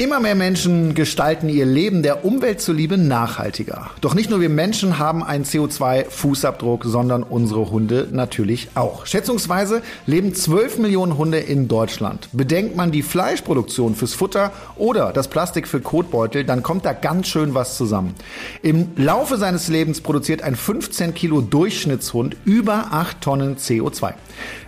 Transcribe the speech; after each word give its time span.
Immer 0.00 0.18
mehr 0.18 0.34
Menschen 0.34 0.94
gestalten 0.94 1.50
ihr 1.50 1.66
Leben 1.66 2.02
der 2.02 2.24
Umwelt 2.24 2.62
zuliebe 2.62 2.96
nachhaltiger. 2.96 3.90
Doch 4.00 4.14
nicht 4.14 4.30
nur 4.30 4.40
wir 4.40 4.48
Menschen 4.48 4.98
haben 4.98 5.22
einen 5.22 5.44
CO2-Fußabdruck, 5.44 6.86
sondern 6.86 7.22
unsere 7.22 7.70
Hunde 7.70 8.08
natürlich 8.10 8.68
auch. 8.76 9.04
Schätzungsweise 9.04 9.82
leben 10.06 10.34
12 10.34 10.78
Millionen 10.78 11.18
Hunde 11.18 11.36
in 11.36 11.68
Deutschland. 11.68 12.30
Bedenkt 12.32 12.76
man 12.76 12.92
die 12.92 13.02
Fleischproduktion 13.02 13.94
fürs 13.94 14.14
Futter 14.14 14.52
oder 14.76 15.12
das 15.12 15.28
Plastik 15.28 15.68
für 15.68 15.80
Kotbeutel, 15.80 16.44
dann 16.44 16.62
kommt 16.62 16.86
da 16.86 16.94
ganz 16.94 17.28
schön 17.28 17.52
was 17.52 17.76
zusammen. 17.76 18.14
Im 18.62 18.92
Laufe 18.96 19.36
seines 19.36 19.68
Lebens 19.68 20.00
produziert 20.00 20.40
ein 20.40 20.56
15 20.56 21.12
Kilo 21.12 21.42
Durchschnittshund 21.42 22.38
über 22.46 22.86
8 22.92 23.20
Tonnen 23.20 23.56
CO2. 23.56 24.14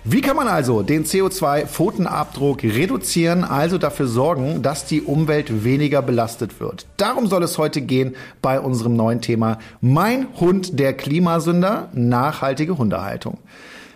Wie 0.04 0.20
kann 0.20 0.36
man 0.36 0.48
also 0.48 0.82
den 0.82 1.04
CO2-Pfotenabdruck 1.06 2.64
reduzieren, 2.64 3.44
also 3.44 3.78
dafür 3.78 4.08
sorgen, 4.08 4.60
dass 4.60 4.84
die 4.84 5.00
Umwelt 5.00 5.21
weniger 5.28 6.02
belastet 6.02 6.60
wird? 6.60 6.86
Darum 6.96 7.26
soll 7.26 7.42
es 7.42 7.58
heute 7.58 7.80
gehen 7.80 8.14
bei 8.40 8.60
unserem 8.60 8.96
neuen 8.96 9.20
Thema 9.20 9.58
Mein 9.80 10.26
Hund 10.40 10.78
der 10.78 10.94
Klimasünder, 10.94 11.88
nachhaltige 11.92 12.78
Hundehaltung. 12.78 13.38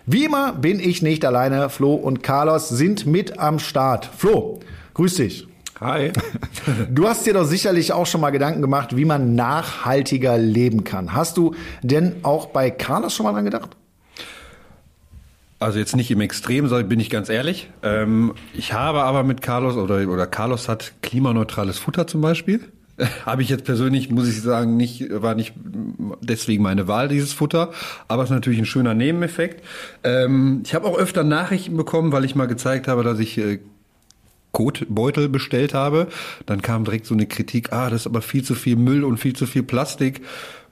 Wie 0.06 0.24
immer 0.24 0.52
bin 0.52 0.78
ich 0.78 1.02
nicht 1.02 1.24
alleine. 1.24 1.68
Flo 1.68 1.94
und 1.94 2.22
Carlos 2.22 2.68
sind 2.68 3.06
mit 3.06 3.38
am 3.38 3.58
Start. 3.58 4.08
Flo, 4.16 4.60
grüß 4.94 5.16
dich. 5.16 5.48
Hi. 5.80 6.12
Du 6.90 7.06
hast 7.08 7.26
dir 7.26 7.34
doch 7.34 7.44
sicherlich 7.44 7.92
auch 7.92 8.06
schon 8.06 8.20
mal 8.20 8.30
Gedanken 8.30 8.60
gemacht, 8.60 8.96
wie 8.96 9.04
man 9.04 9.34
nachhaltiger 9.34 10.36
leben 10.38 10.84
kann. 10.84 11.12
Hast 11.12 11.36
du 11.36 11.54
denn 11.82 12.16
auch 12.24 12.46
bei 12.46 12.70
Carlos 12.70 13.14
schon 13.14 13.24
mal 13.24 13.32
dran 13.32 13.44
gedacht? 13.44 13.76
Also 15.58 15.78
jetzt 15.78 15.96
nicht 15.96 16.10
im 16.10 16.20
Extrem, 16.20 16.68
bin 16.88 17.00
ich 17.00 17.08
ganz 17.08 17.28
ehrlich. 17.28 17.70
Ähm, 17.82 18.34
ich 18.52 18.72
habe 18.72 19.04
aber 19.04 19.24
mit 19.24 19.40
Carlos 19.40 19.76
oder, 19.76 20.06
oder 20.08 20.26
Carlos 20.26 20.68
hat 20.68 20.92
klimaneutrales 21.02 21.78
Futter 21.78 22.06
zum 22.06 22.20
Beispiel. 22.20 22.60
habe 23.26 23.42
ich 23.42 23.48
jetzt 23.48 23.64
persönlich, 23.64 24.10
muss 24.10 24.28
ich 24.28 24.40
sagen, 24.40 24.76
nicht, 24.76 25.06
war 25.10 25.34
nicht 25.34 25.54
deswegen 26.20 26.62
meine 26.62 26.88
Wahl, 26.88 27.08
dieses 27.08 27.32
Futter. 27.32 27.70
Aber 28.08 28.22
es 28.22 28.30
ist 28.30 28.34
natürlich 28.34 28.58
ein 28.58 28.66
schöner 28.66 28.94
Nebeneffekt. 28.94 29.62
Ähm, 30.04 30.62
ich 30.64 30.74
habe 30.74 30.86
auch 30.86 30.98
öfter 30.98 31.24
Nachrichten 31.24 31.76
bekommen, 31.76 32.12
weil 32.12 32.24
ich 32.24 32.34
mal 32.34 32.46
gezeigt 32.46 32.88
habe, 32.88 33.02
dass 33.02 33.18
ich 33.18 33.38
äh, 33.38 33.60
Kotbeutel 34.52 35.28
bestellt 35.28 35.74
habe. 35.74 36.08
Dann 36.46 36.62
kam 36.62 36.84
direkt 36.84 37.06
so 37.06 37.14
eine 37.14 37.26
Kritik, 37.26 37.72
ah, 37.72 37.90
das 37.90 38.02
ist 38.02 38.06
aber 38.06 38.22
viel 38.22 38.42
zu 38.42 38.54
viel 38.54 38.76
Müll 38.76 39.04
und 39.04 39.18
viel 39.18 39.36
zu 39.36 39.46
viel 39.46 39.62
Plastik. 39.62 40.22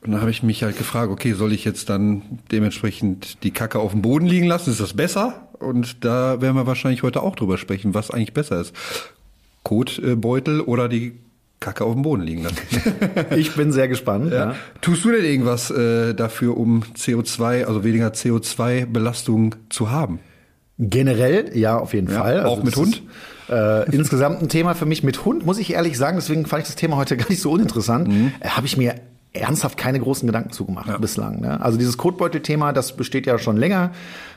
Und 0.04 0.12
dann 0.12 0.20
habe 0.20 0.30
ich 0.30 0.42
mich 0.42 0.62
halt 0.62 0.76
gefragt, 0.76 1.10
okay, 1.10 1.32
soll 1.32 1.52
ich 1.54 1.64
jetzt 1.64 1.88
dann 1.88 2.22
dementsprechend 2.52 3.42
die 3.42 3.52
Kacke 3.52 3.78
auf 3.78 3.92
dem 3.92 4.02
Boden 4.02 4.26
liegen 4.26 4.46
lassen? 4.46 4.70
Ist 4.70 4.80
das 4.80 4.92
besser? 4.92 5.48
Und 5.58 6.04
da 6.04 6.42
werden 6.42 6.56
wir 6.56 6.66
wahrscheinlich 6.66 7.02
heute 7.02 7.22
auch 7.22 7.34
drüber 7.34 7.56
sprechen, 7.56 7.94
was 7.94 8.10
eigentlich 8.10 8.34
besser 8.34 8.60
ist. 8.60 8.74
Kotbeutel 9.62 10.60
oder 10.60 10.90
die 10.90 11.14
Kacke 11.58 11.84
auf 11.84 11.94
dem 11.94 12.02
Boden 12.02 12.22
liegen 12.22 12.42
lassen. 12.42 12.56
ich 13.36 13.54
bin 13.54 13.72
sehr 13.72 13.88
gespannt. 13.88 14.30
Ja. 14.30 14.50
Ja. 14.50 14.56
Tust 14.82 15.06
du 15.06 15.10
denn 15.10 15.24
irgendwas 15.24 15.70
äh, 15.70 16.12
dafür, 16.12 16.58
um 16.58 16.82
CO2, 16.94 17.64
also 17.64 17.82
weniger 17.82 18.08
CO2-Belastung 18.08 19.54
zu 19.70 19.90
haben? 19.90 20.18
Generell, 20.78 21.56
ja, 21.56 21.78
auf 21.78 21.94
jeden 21.94 22.10
ja, 22.10 22.20
Fall. 22.20 22.40
Also 22.40 22.50
auch 22.50 22.62
mit 22.62 22.76
Hund? 22.76 22.96
Ist, 22.96 23.02
äh, 23.48 23.90
insgesamt 23.90 24.42
ein 24.42 24.50
Thema 24.50 24.74
für 24.74 24.86
mich 24.86 25.02
mit 25.02 25.24
Hund, 25.24 25.46
muss 25.46 25.58
ich 25.58 25.72
ehrlich 25.72 25.96
sagen. 25.96 26.18
Deswegen 26.18 26.44
fand 26.44 26.62
ich 26.62 26.68
das 26.68 26.76
Thema 26.76 26.96
heute 26.96 27.16
gar 27.16 27.30
nicht 27.30 27.40
so 27.40 27.52
uninteressant. 27.52 28.08
Mhm. 28.08 28.32
Äh, 28.40 28.48
Habe 28.48 28.66
ich 28.66 28.76
mir 28.76 28.96
ernsthaft 29.34 29.76
keine 29.76 29.98
großen 29.98 30.26
Gedanken 30.26 30.52
zugemacht 30.52 30.88
ja. 30.88 30.98
bislang. 30.98 31.40
Ne? 31.40 31.60
Also 31.60 31.76
dieses 31.76 31.98
Kotbeutel-Thema, 31.98 32.72
das 32.72 32.96
besteht 32.96 33.26
ja 33.26 33.38
schon 33.38 33.56
länger. 33.56 33.90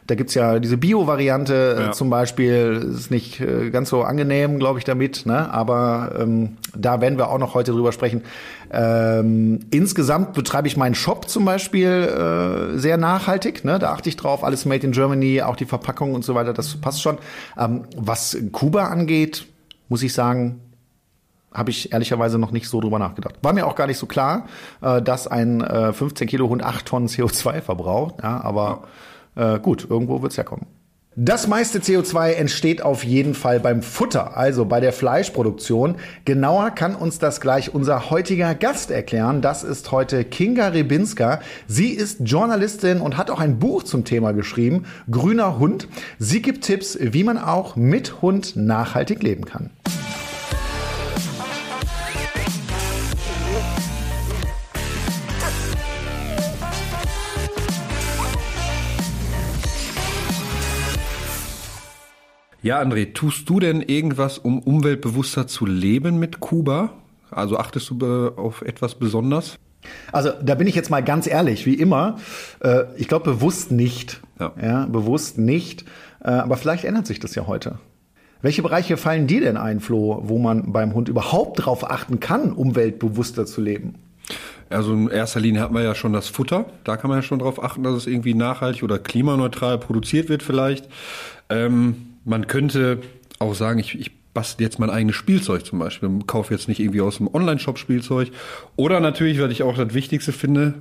Da 0.07 0.15
gibt's 0.15 0.33
ja 0.33 0.59
diese 0.59 0.77
Bio-Variante 0.77 1.75
äh, 1.77 1.81
ja. 1.83 1.91
zum 1.91 2.09
Beispiel, 2.09 2.93
ist 2.95 3.11
nicht 3.11 3.39
äh, 3.39 3.69
ganz 3.69 3.89
so 3.89 4.03
angenehm, 4.03 4.57
glaube 4.57 4.79
ich, 4.79 4.85
damit. 4.85 5.25
Ne? 5.25 5.53
Aber 5.53 6.15
ähm, 6.19 6.57
da 6.75 6.99
werden 6.99 7.19
wir 7.19 7.29
auch 7.29 7.37
noch 7.37 7.53
heute 7.53 7.73
drüber 7.73 7.91
sprechen. 7.91 8.23
Ähm, 8.71 9.59
insgesamt 9.69 10.33
betreibe 10.33 10.67
ich 10.67 10.77
meinen 10.77 10.95
Shop 10.95 11.29
zum 11.29 11.45
Beispiel 11.45 11.87
äh, 11.87 12.77
sehr 12.79 12.97
nachhaltig. 12.97 13.65
Ne? 13.65 13.77
Da 13.77 13.91
achte 13.91 14.09
ich 14.09 14.17
drauf, 14.17 14.43
alles 14.43 14.65
made 14.65 14.85
in 14.85 14.93
Germany, 14.93 15.43
auch 15.43 15.55
die 15.55 15.65
Verpackung 15.65 16.15
und 16.15 16.25
so 16.25 16.33
weiter, 16.33 16.53
das 16.53 16.75
passt 16.77 17.03
schon. 17.03 17.19
Ähm, 17.57 17.83
was 17.95 18.35
Kuba 18.51 18.85
angeht, 18.85 19.45
muss 19.89 20.01
ich 20.01 20.13
sagen, 20.13 20.61
habe 21.53 21.71
ich 21.71 21.91
ehrlicherweise 21.93 22.37
noch 22.37 22.51
nicht 22.51 22.67
so 22.67 22.81
drüber 22.81 22.99
nachgedacht. 22.99 23.35
War 23.41 23.53
mir 23.53 23.65
auch 23.65 23.75
gar 23.75 23.87
nicht 23.87 23.97
so 23.97 24.05
klar, 24.05 24.47
äh, 24.81 25.01
dass 25.01 25.27
ein 25.27 25.61
äh, 25.61 25.93
15 25.93 26.27
Kilo 26.27 26.49
Hund 26.49 26.63
8 26.63 26.85
Tonnen 26.85 27.07
CO2 27.07 27.61
verbraucht. 27.61 28.15
Ja, 28.23 28.41
aber 28.41 28.83
äh, 29.35 29.59
gut, 29.59 29.87
irgendwo 29.89 30.21
wird's 30.21 30.37
herkommen. 30.37 30.67
Das 31.19 31.47
meiste 31.47 31.79
CO2 31.79 32.33
entsteht 32.33 32.83
auf 32.83 33.03
jeden 33.03 33.33
Fall 33.33 33.59
beim 33.59 33.81
Futter, 33.81 34.37
also 34.37 34.65
bei 34.65 34.79
der 34.79 34.93
Fleischproduktion. 34.93 35.95
Genauer 36.25 36.69
kann 36.69 36.93
uns 36.93 37.17
das 37.17 37.41
gleich 37.41 37.73
unser 37.73 38.11
heutiger 38.11 38.53
Gast 38.53 38.91
erklären. 38.91 39.41
Das 39.41 39.63
ist 39.63 39.91
heute 39.91 40.23
Kinga 40.25 40.67
Rebinska. 40.67 41.39
Sie 41.65 41.89
ist 41.89 42.19
Journalistin 42.23 43.01
und 43.01 43.17
hat 43.17 43.31
auch 43.31 43.39
ein 43.39 43.57
Buch 43.57 43.81
zum 43.81 44.05
Thema 44.05 44.31
geschrieben, 44.33 44.85
Grüner 45.09 45.57
Hund. 45.57 45.87
Sie 46.19 46.43
gibt 46.43 46.65
Tipps, 46.65 46.95
wie 47.01 47.23
man 47.23 47.39
auch 47.39 47.75
mit 47.75 48.21
Hund 48.21 48.55
nachhaltig 48.55 49.23
leben 49.23 49.45
kann. 49.45 49.71
Ja, 62.67 62.81
André, 62.81 63.13
tust 63.13 63.49
du 63.49 63.61
denn 63.61 63.81
irgendwas, 63.81 64.37
um 64.37 64.59
umweltbewusster 64.59 65.47
zu 65.47 65.65
leben 65.65 66.19
mit 66.19 66.41
Kuba? 66.41 66.89
Also 67.31 67.57
achtest 67.57 67.89
du 67.91 68.27
auf 68.35 68.61
etwas 68.61 68.95
besonders? 68.95 69.57
Also 70.11 70.31
da 70.43 70.53
bin 70.53 70.67
ich 70.67 70.75
jetzt 70.75 70.89
mal 70.89 71.01
ganz 71.01 71.27
ehrlich, 71.27 71.65
wie 71.65 71.75
immer. 71.75 72.17
Äh, 72.59 72.83
ich 72.97 73.07
glaube 73.07 73.31
bewusst 73.31 73.71
nicht. 73.71 74.19
Ja. 74.37 74.51
ja 74.61 74.85
bewusst 74.85 75.37
nicht. 75.37 75.85
Äh, 76.21 76.31
aber 76.31 76.57
vielleicht 76.57 76.83
ändert 76.83 77.07
sich 77.07 77.21
das 77.21 77.35
ja 77.35 77.47
heute. 77.47 77.79
Welche 78.41 78.63
Bereiche 78.63 78.97
fallen 78.97 79.27
dir 79.27 79.39
denn 79.39 79.55
ein, 79.55 79.79
Flo, 79.79 80.23
wo 80.25 80.37
man 80.37 80.73
beim 80.73 80.93
Hund 80.93 81.07
überhaupt 81.07 81.59
darauf 81.59 81.89
achten 81.89 82.19
kann, 82.19 82.51
umweltbewusster 82.51 83.45
zu 83.45 83.61
leben? 83.61 83.95
Also 84.69 84.91
in 84.91 85.07
erster 85.07 85.39
Linie 85.39 85.61
hat 85.61 85.71
man 85.71 85.85
ja 85.85 85.95
schon 85.95 86.11
das 86.11 86.27
Futter. 86.27 86.65
Da 86.83 86.97
kann 86.97 87.09
man 87.09 87.19
ja 87.19 87.23
schon 87.23 87.39
darauf 87.39 87.63
achten, 87.63 87.83
dass 87.83 87.95
es 87.95 88.07
irgendwie 88.07 88.33
nachhaltig 88.33 88.83
oder 88.83 88.99
klimaneutral 88.99 89.77
produziert 89.77 90.27
wird 90.27 90.43
vielleicht. 90.43 90.89
Ähm, 91.49 92.06
man 92.27 92.47
könnte 92.47 92.99
auch 93.39 93.55
sagen, 93.55 93.79
ich, 93.79 93.99
ich 93.99 94.11
bastel 94.33 94.63
jetzt 94.63 94.77
mein 94.77 94.91
eigenes 94.91 95.15
Spielzeug 95.15 95.65
zum 95.65 95.79
Beispiel. 95.79 96.09
Kaufe 96.27 96.53
jetzt 96.53 96.67
nicht 96.67 96.79
irgendwie 96.79 97.01
aus 97.01 97.17
dem 97.17 97.33
Online-Shop 97.33 97.79
Spielzeug. 97.79 98.29
Oder 98.75 98.99
natürlich, 98.99 99.39
weil 99.39 99.51
ich 99.51 99.63
auch 99.63 99.75
das 99.75 99.95
Wichtigste 99.95 100.31
finde, 100.31 100.75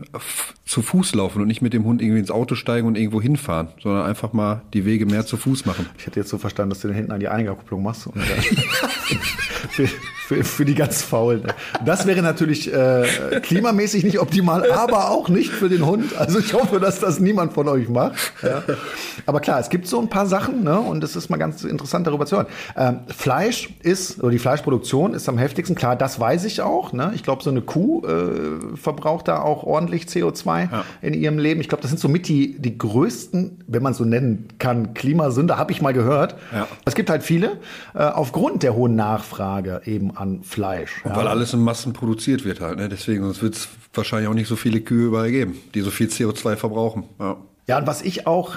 zu 0.67 0.83
Fuß 0.83 1.15
laufen 1.15 1.41
und 1.41 1.49
nicht 1.49 1.63
mit 1.63 1.73
dem 1.73 1.85
Hund 1.85 2.03
irgendwie 2.03 2.21
ins 2.21 2.31
Auto 2.31 2.55
steigen 2.55 2.87
und 2.87 2.99
irgendwo 2.99 3.23
hinfahren, 3.23 3.69
sondern 3.83 4.05
einfach 4.05 4.35
mal 4.35 4.63
die 4.75 4.85
Wege 4.85 5.07
mehr 5.07 5.25
zu 5.25 5.39
Fuß 5.39 5.65
machen. 5.65 5.87
Ich 5.97 6.07
hätte 6.07 6.21
jetzt 6.21 6.29
so 6.29 6.37
verstanden, 6.37 6.71
dass 6.71 6.81
du 6.81 6.89
den 6.89 6.97
hinten 6.97 7.13
an 7.13 7.21
die 7.21 7.29
Einigerkupplung 7.29 7.83
machst. 7.83 8.09
Für, 9.77 9.87
für, 9.87 10.43
für, 10.43 10.65
die 10.65 10.75
ganz 10.75 11.03
Faulen. 11.03 11.43
Das 11.85 12.07
wäre 12.07 12.23
natürlich 12.23 12.73
äh, 12.73 13.05
klimamäßig 13.43 14.05
nicht 14.05 14.19
optimal, 14.19 14.73
aber 14.73 15.11
auch 15.11 15.29
nicht 15.29 15.51
für 15.51 15.69
den 15.69 15.85
Hund. 15.85 16.17
Also 16.17 16.39
ich 16.39 16.55
hoffe, 16.55 16.81
dass 16.81 16.99
das 16.99 17.21
niemand 17.21 17.53
von 17.53 17.69
euch 17.69 17.91
macht. 17.91 18.33
Ja. 18.43 18.63
Aber 19.27 19.41
klar, 19.41 19.61
es 19.61 19.69
gibt 19.69 19.87
so 19.87 20.01
ein 20.01 20.09
paar 20.09 20.25
Sachen, 20.25 20.65
ne? 20.65 20.81
und 20.81 21.05
es 21.05 21.15
ist 21.15 21.29
mal 21.29 21.37
ganz 21.37 21.63
interessant 21.63 22.07
darüber 22.07 22.25
zu 22.25 22.37
hören. 22.37 22.47
Ähm, 22.75 23.01
Fleisch 23.15 23.69
ist, 23.83 24.23
oder 24.23 24.31
die 24.31 24.39
Fleischproduktion 24.39 25.13
ist 25.13 25.29
am 25.29 25.37
heftigsten, 25.37 25.77
klar, 25.77 25.95
das 25.95 26.19
weiß 26.19 26.45
ich 26.45 26.63
auch. 26.63 26.95
Ne? 26.95 27.13
Ich 27.15 27.23
glaube, 27.23 27.43
so 27.43 27.51
eine 27.51 27.61
Kuh 27.61 28.03
äh, 28.07 28.77
verbraucht 28.77 29.29
da 29.29 29.43
auch 29.43 29.63
ordentlich 29.63 30.05
CO2 30.05 30.73
ja. 30.73 30.85
in 31.03 31.13
ihrem 31.13 31.39
Leben. 31.39 31.61
Ich 31.61 31.69
glaube, 31.69 31.83
das 31.83 31.91
sind 31.91 32.01
so 32.01 32.09
mit 32.09 32.29
die, 32.29 32.59
die 32.59 32.79
größten, 32.79 33.65
wenn 33.67 33.83
man 33.83 33.93
so 33.93 34.07
nennen 34.07 34.49
kann, 34.59 34.95
Klimasünder, 34.95 35.59
habe 35.59 35.71
ich 35.73 35.83
mal 35.83 35.93
gehört. 35.93 36.37
Ja. 36.53 36.67
Es 36.87 36.95
gibt 36.95 37.11
halt 37.11 37.23
viele, 37.23 37.59
äh, 37.95 37.99
aufgrund 37.99 38.63
der 38.63 38.75
hohen 38.75 38.97
Nachfrage 38.97 39.66
eben 39.85 40.17
an 40.17 40.43
Fleisch. 40.43 41.03
Ja. 41.05 41.17
weil 41.17 41.29
alles 41.29 41.53
in 41.53 41.61
Massen 41.61 41.93
produziert 41.93 42.45
wird 42.45 42.61
halt, 42.61 42.79
ne? 42.79 42.89
deswegen 42.89 43.25
sonst 43.25 43.43
wird 43.43 43.55
es 43.55 43.69
wahrscheinlich 43.95 44.29
auch 44.29 44.35
nicht 44.35 44.49
so 44.49 44.57
viele 44.57 44.81
Kühe 44.81 45.07
überall 45.07 45.31
geben, 45.31 45.57
die 45.75 45.81
so 45.81 45.91
viel 45.91 46.09
CO2 46.09 46.57
verbrauchen. 46.57 47.05
Ja. 47.19 47.37
Ja, 47.69 47.79
und 47.79 47.87
was 47.87 48.03
ich 48.03 48.27
auch 48.27 48.55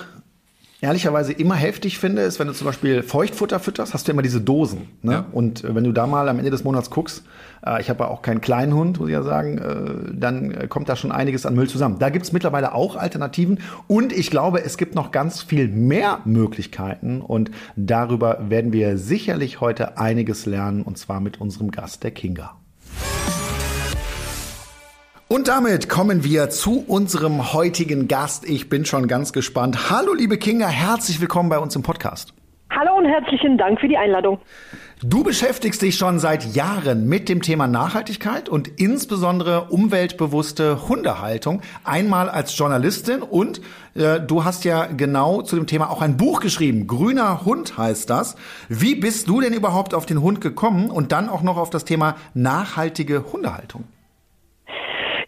ehrlicherweise 0.82 1.34
immer 1.34 1.56
heftig 1.56 2.00
finde, 2.00 2.22
ist, 2.22 2.40
wenn 2.40 2.48
du 2.48 2.54
zum 2.54 2.66
Beispiel 2.66 3.04
Feuchtfutter 3.04 3.60
fütterst, 3.60 3.94
hast 3.94 4.08
du 4.08 4.12
immer 4.12 4.22
diese 4.22 4.40
Dosen. 4.40 4.88
Ne? 5.02 5.12
Ja. 5.12 5.26
Und 5.32 5.64
äh, 5.64 5.76
wenn 5.76 5.84
du 5.84 5.92
da 5.92 6.08
mal 6.08 6.30
am 6.30 6.38
Ende 6.38 6.52
des 6.52 6.64
Monats 6.64 6.90
guckst, 6.90 7.24
äh, 7.66 7.82
ich 7.82 7.90
habe 7.90 8.04
ja 8.04 8.10
auch 8.10 8.22
keinen 8.22 8.42
kleinen 8.42 8.74
Hund, 8.74 9.00
muss 9.00 9.10
ich 9.10 9.14
ja 9.14 9.24
sagen, 9.24 9.58
äh, 9.58 10.14
dann 10.14 10.52
äh, 10.52 10.68
kommt 10.68 10.90
da 10.90 10.96
schon 10.96 11.12
einiges 11.12 11.46
an 11.46 11.56
Müll 11.56 11.68
zusammen. 11.68 12.00
Da 12.00 12.10
gibt's 12.10 12.32
mittlerweile 12.32 12.74
auch 12.74 12.96
Alternativen 12.96 13.60
und 13.88 14.14
ich 14.14 14.32
glaube, 14.32 14.64
es 14.64 14.78
gibt 14.78 14.96
noch 14.96 15.12
ganz 15.12 15.42
viel 15.42 15.68
mehr 15.68 16.20
Möglichkeiten 16.26 17.22
und 17.22 17.52
darüber 17.76 18.50
werden 18.50 18.72
wir 18.72 18.98
sicherlich 18.98 19.62
heute 19.62 19.98
einiges 19.98 20.46
lernen 20.46 20.84
und 20.84 20.98
zwar 20.98 21.20
mit 21.20 21.42
unserem 21.42 21.72
Gast, 21.72 22.04
der 22.04 22.12
Kinga. 22.12 22.59
Und 25.32 25.48
damit 25.48 25.90
kommen 25.90 26.24
wir 26.24 26.50
zu 26.50 26.84
unserem 26.88 27.54
heutigen 27.54 28.08
Gast. 28.08 28.50
Ich 28.50 28.68
bin 28.68 28.84
schon 28.84 29.08
ganz 29.08 29.32
gespannt. 29.32 29.92
Hallo, 29.92 30.16
liebe 30.16 30.40
Kinga, 30.40 30.68
herzlich 30.68 31.22
willkommen 31.22 31.50
bei 31.50 31.60
uns 31.60 31.76
im 31.76 31.84
Podcast. 31.84 32.34
Hallo 32.72 32.98
und 32.98 33.06
herzlichen 33.06 33.56
Dank 33.56 33.80
für 33.80 33.88
die 33.88 33.98
Einladung. 33.98 34.40
Du 35.04 35.24
beschäftigst 35.24 35.84
dich 35.84 35.98
schon 35.98 36.18
seit 36.18 36.56
Jahren 36.56 37.08
mit 37.08 37.30
dem 37.30 37.44
Thema 37.44 37.68
Nachhaltigkeit 37.68 38.50
und 38.50 38.80
insbesondere 38.80 39.66
umweltbewusste 39.66 40.90
Hundehaltung. 40.90 41.62
Einmal 41.84 42.28
als 42.28 42.58
Journalistin 42.58 43.22
und 43.22 43.62
äh, 43.94 44.20
du 44.20 44.46
hast 44.46 44.66
ja 44.66 44.88
genau 44.88 45.44
zu 45.44 45.58
dem 45.58 45.68
Thema 45.68 45.92
auch 45.92 46.02
ein 46.02 46.18
Buch 46.18 46.40
geschrieben. 46.40 46.88
Grüner 46.88 47.46
Hund 47.46 47.78
heißt 47.78 48.10
das. 48.10 48.36
Wie 48.68 48.96
bist 48.96 49.28
du 49.28 49.42
denn 49.42 49.54
überhaupt 49.54 49.94
auf 49.94 50.08
den 50.08 50.24
Hund 50.24 50.42
gekommen 50.42 50.90
und 50.90 51.12
dann 51.12 51.30
auch 51.30 51.44
noch 51.44 51.58
auf 51.58 51.70
das 51.70 51.86
Thema 51.86 52.16
nachhaltige 52.34 53.32
Hundehaltung? 53.32 53.84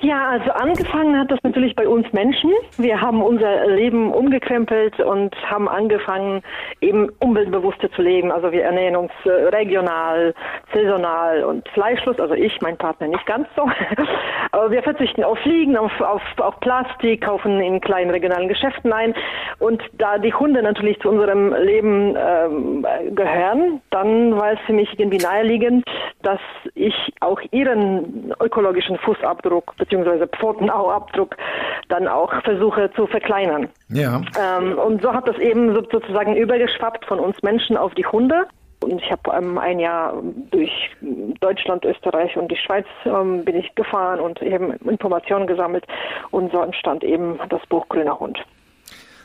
Ja, 0.03 0.29
also 0.29 0.49
angefangen 0.51 1.17
hat 1.19 1.29
das 1.29 1.37
natürlich 1.43 1.75
bei 1.75 1.87
uns 1.87 2.11
Menschen. 2.11 2.51
Wir 2.77 2.99
haben 2.99 3.21
unser 3.21 3.67
Leben 3.67 4.11
umgekrempelt 4.11 4.99
und 4.99 5.35
haben 5.47 5.69
angefangen, 5.69 6.41
eben 6.81 7.09
umweltbewusster 7.19 7.91
zu 7.91 8.01
leben. 8.01 8.31
Also 8.31 8.51
wir 8.51 8.63
ernähren 8.63 8.95
uns 8.95 9.11
äh, 9.25 9.29
regional, 9.29 10.33
saisonal 10.73 11.43
und 11.43 11.69
fleischlos. 11.69 12.19
Also 12.19 12.33
ich, 12.33 12.59
mein 12.61 12.77
Partner 12.77 13.09
nicht 13.09 13.27
ganz 13.27 13.47
so. 13.55 13.69
Aber 14.51 14.71
wir 14.71 14.81
verzichten 14.81 15.23
auf 15.23 15.37
Fliegen, 15.39 15.77
auf, 15.77 15.91
auf, 16.01 16.23
auf 16.37 16.59
Plastik, 16.61 17.21
kaufen 17.21 17.61
in 17.61 17.79
kleinen 17.79 18.09
regionalen 18.09 18.47
Geschäften 18.47 18.91
ein. 18.91 19.13
Und 19.59 19.83
da 19.99 20.17
die 20.17 20.33
Hunde 20.33 20.63
natürlich 20.63 20.99
zu 21.01 21.09
unserem 21.09 21.53
Leben 21.53 22.17
ähm, 22.17 22.87
gehören, 23.11 23.81
dann 23.91 24.35
war 24.35 24.53
es 24.53 24.59
für 24.65 24.73
mich 24.73 24.99
irgendwie 24.99 25.19
naheliegend, 25.19 25.85
dass 26.23 26.39
ich 26.73 26.95
auch 27.19 27.39
ihren 27.51 28.33
ökologischen 28.39 28.97
Fußabdruck 28.97 29.75
beziehungsweise 29.91 30.27
Pfotenauabdruck 30.27 31.35
dann 31.89 32.07
auch 32.07 32.31
versuche 32.43 32.89
zu 32.95 33.07
verkleinern. 33.07 33.67
Ja. 33.89 34.21
Ähm, 34.39 34.77
und 34.77 35.01
so 35.01 35.13
hat 35.13 35.27
das 35.27 35.37
eben 35.37 35.73
sozusagen 35.75 36.35
übergeschwappt 36.35 37.05
von 37.05 37.19
uns 37.19 37.35
Menschen 37.43 37.75
auf 37.75 37.93
die 37.95 38.05
Hunde. 38.05 38.47
Und 38.81 38.99
ich 38.99 39.11
habe 39.11 39.21
ähm, 39.37 39.57
ein 39.57 39.79
Jahr 39.79 40.13
durch 40.49 40.71
Deutschland, 41.39 41.85
Österreich 41.85 42.35
und 42.37 42.49
die 42.49 42.55
Schweiz 42.55 42.85
ähm, 43.05 43.45
bin 43.45 43.55
ich 43.57 43.75
gefahren 43.75 44.19
und 44.19 44.41
eben 44.41 44.71
Informationen 44.89 45.45
gesammelt. 45.45 45.85
Und 46.31 46.51
so 46.51 46.61
entstand 46.61 47.03
eben 47.03 47.37
das 47.49 47.61
Buch 47.67 47.87
Grüner 47.89 48.19
Hund. 48.19 48.39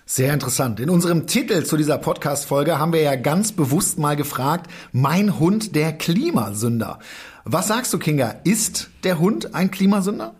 Sehr 0.04 0.32
interessant. 0.32 0.78
In 0.78 0.90
unserem 0.90 1.26
Titel 1.26 1.64
zu 1.64 1.76
dieser 1.76 1.98
Podcast-Folge 1.98 2.78
haben 2.78 2.92
wir 2.92 3.02
ja 3.02 3.16
ganz 3.16 3.52
bewusst 3.52 3.98
mal 3.98 4.14
gefragt, 4.14 4.70
mein 4.92 5.40
Hund 5.40 5.74
der 5.74 5.92
Klimasünder. 5.92 6.98
Was 7.44 7.68
sagst 7.68 7.92
du, 7.94 7.98
Kinga? 7.98 8.34
Ist 8.44 8.90
der 9.04 9.18
Hund 9.18 9.54
ein 9.54 9.70
Klimasünder? 9.70 10.34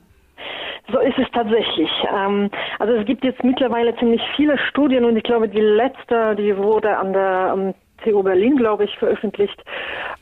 So 0.93 1.01
ist 1.01 1.19
es 1.19 1.27
tatsächlich. 1.33 1.91
Ähm, 2.15 2.51
also 2.79 2.95
es 2.95 3.07
gibt 3.07 3.25
jetzt 3.25 3.43
mittlerweile 3.43 3.97
ziemlich 3.97 4.23
viele 4.37 4.57
Studien 4.59 5.05
und 5.05 5.17
ich 5.17 5.25
glaube, 5.25 5.49
die 5.49 5.61
letzte, 5.61 6.37
die 6.37 6.57
wurde 6.57 6.97
an 6.97 7.13
der 7.13 7.53
um, 7.55 7.75
TU 7.99 8.23
Berlin, 8.23 8.57
glaube 8.57 8.85
ich, 8.85 8.99
veröffentlicht. 8.99 9.63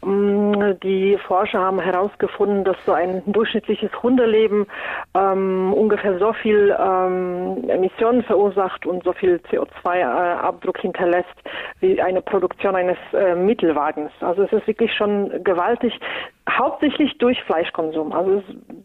Ähm, 0.04 0.78
die 0.82 1.18
Forscher 1.26 1.60
haben 1.60 1.80
herausgefunden, 1.80 2.64
dass 2.64 2.76
so 2.84 2.92
ein 2.92 3.22
durchschnittliches 3.26 3.90
Hundeleben 4.02 4.66
ähm, 5.14 5.72
ungefähr 5.72 6.18
so 6.18 6.32
viel 6.32 6.76
ähm, 6.78 7.68
Emissionen 7.68 8.22
verursacht 8.22 8.86
und 8.86 9.04
so 9.04 9.12
viel 9.12 9.40
CO2-Abdruck 9.50 10.78
hinterlässt 10.78 11.34
wie 11.80 12.00
eine 12.00 12.22
Produktion 12.22 12.76
eines 12.76 12.98
äh, 13.12 13.34
Mittelwagens. 13.34 14.12
Also 14.20 14.42
es 14.42 14.52
ist 14.52 14.66
wirklich 14.66 14.92
schon 14.94 15.42
gewaltig, 15.44 15.98
hauptsächlich 16.50 17.16
durch 17.18 17.42
Fleischkonsum. 17.44 18.12
Also 18.12 18.42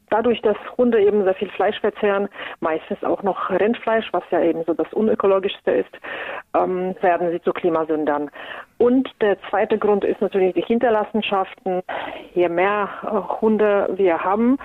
dadurch, 0.09 0.41
dass 0.41 0.57
Hunde 0.77 1.01
eben 1.01 1.23
sehr 1.23 1.35
viel 1.35 1.49
Fleisch 1.49 1.79
verzehren, 1.79 2.29
meistens 2.59 3.03
auch 3.03 3.23
noch 3.23 3.49
Rindfleisch, 3.49 4.07
was 4.11 4.23
ja 4.31 4.41
eben 4.41 4.63
so 4.65 4.73
das 4.73 4.91
unökologischste 4.93 5.71
ist, 5.71 5.97
ähm, 6.53 6.95
werden 7.01 7.31
sie 7.31 7.41
zu 7.41 7.53
Klimasündern. 7.53 8.29
Und 8.77 9.09
der 9.21 9.37
zweite 9.49 9.77
Grund 9.77 10.03
ist 10.03 10.21
natürlich 10.21 10.53
die 10.53 10.61
Hinterlassenschaften. 10.61 11.81
Je 12.33 12.49
mehr 12.49 12.89
äh, 13.03 13.41
Hunde 13.41 13.89
wir 13.95 14.23
haben, 14.23 14.57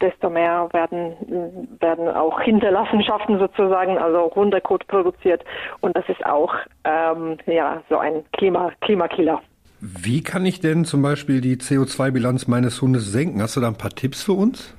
desto 0.00 0.28
mehr 0.28 0.68
werden, 0.72 1.68
werden 1.80 2.08
auch 2.08 2.40
Hinterlassenschaften 2.40 3.38
sozusagen, 3.38 3.98
also 3.98 4.30
Hundekot 4.34 4.86
produziert. 4.86 5.44
Und 5.80 5.96
das 5.96 6.08
ist 6.08 6.24
auch 6.26 6.54
ähm, 6.84 7.38
ja, 7.46 7.82
so 7.88 7.98
ein 7.98 8.24
Klima, 8.32 8.72
Klimakiller. 8.80 9.40
Wie 9.80 10.22
kann 10.22 10.46
ich 10.46 10.60
denn 10.60 10.84
zum 10.84 11.02
Beispiel 11.02 11.40
die 11.40 11.56
CO2-Bilanz 11.56 12.48
meines 12.48 12.80
Hundes 12.80 13.12
senken? 13.12 13.42
Hast 13.42 13.56
du 13.56 13.60
da 13.60 13.68
ein 13.68 13.76
paar 13.76 13.90
Tipps 13.90 14.22
für 14.22 14.32
uns? 14.32 14.74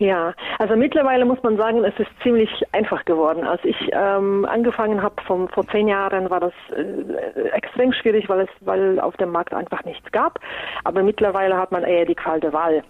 Ja, 0.00 0.32
also 0.58 0.76
mittlerweile 0.76 1.26
muss 1.26 1.42
man 1.42 1.58
sagen, 1.58 1.84
es 1.84 1.92
ist 1.98 2.08
ziemlich 2.22 2.48
einfach 2.72 3.04
geworden. 3.04 3.44
Als 3.44 3.62
ich 3.64 3.76
ähm, 3.92 4.46
angefangen 4.46 5.02
habe 5.02 5.16
vor 5.26 5.66
zehn 5.70 5.88
Jahren, 5.88 6.30
war 6.30 6.40
das 6.40 6.54
äh, 6.74 7.50
extrem 7.50 7.92
schwierig, 7.92 8.26
weil 8.30 8.40
es, 8.40 8.48
weil 8.60 8.98
auf 8.98 9.14
dem 9.18 9.30
Markt 9.30 9.52
einfach 9.52 9.84
nichts 9.84 10.10
gab. 10.10 10.40
Aber 10.84 11.02
mittlerweile 11.02 11.54
hat 11.58 11.70
man 11.70 11.82
eher 11.82 12.06
die 12.06 12.14
Qual 12.14 12.40
der 12.40 12.54
Wahl, 12.54 12.82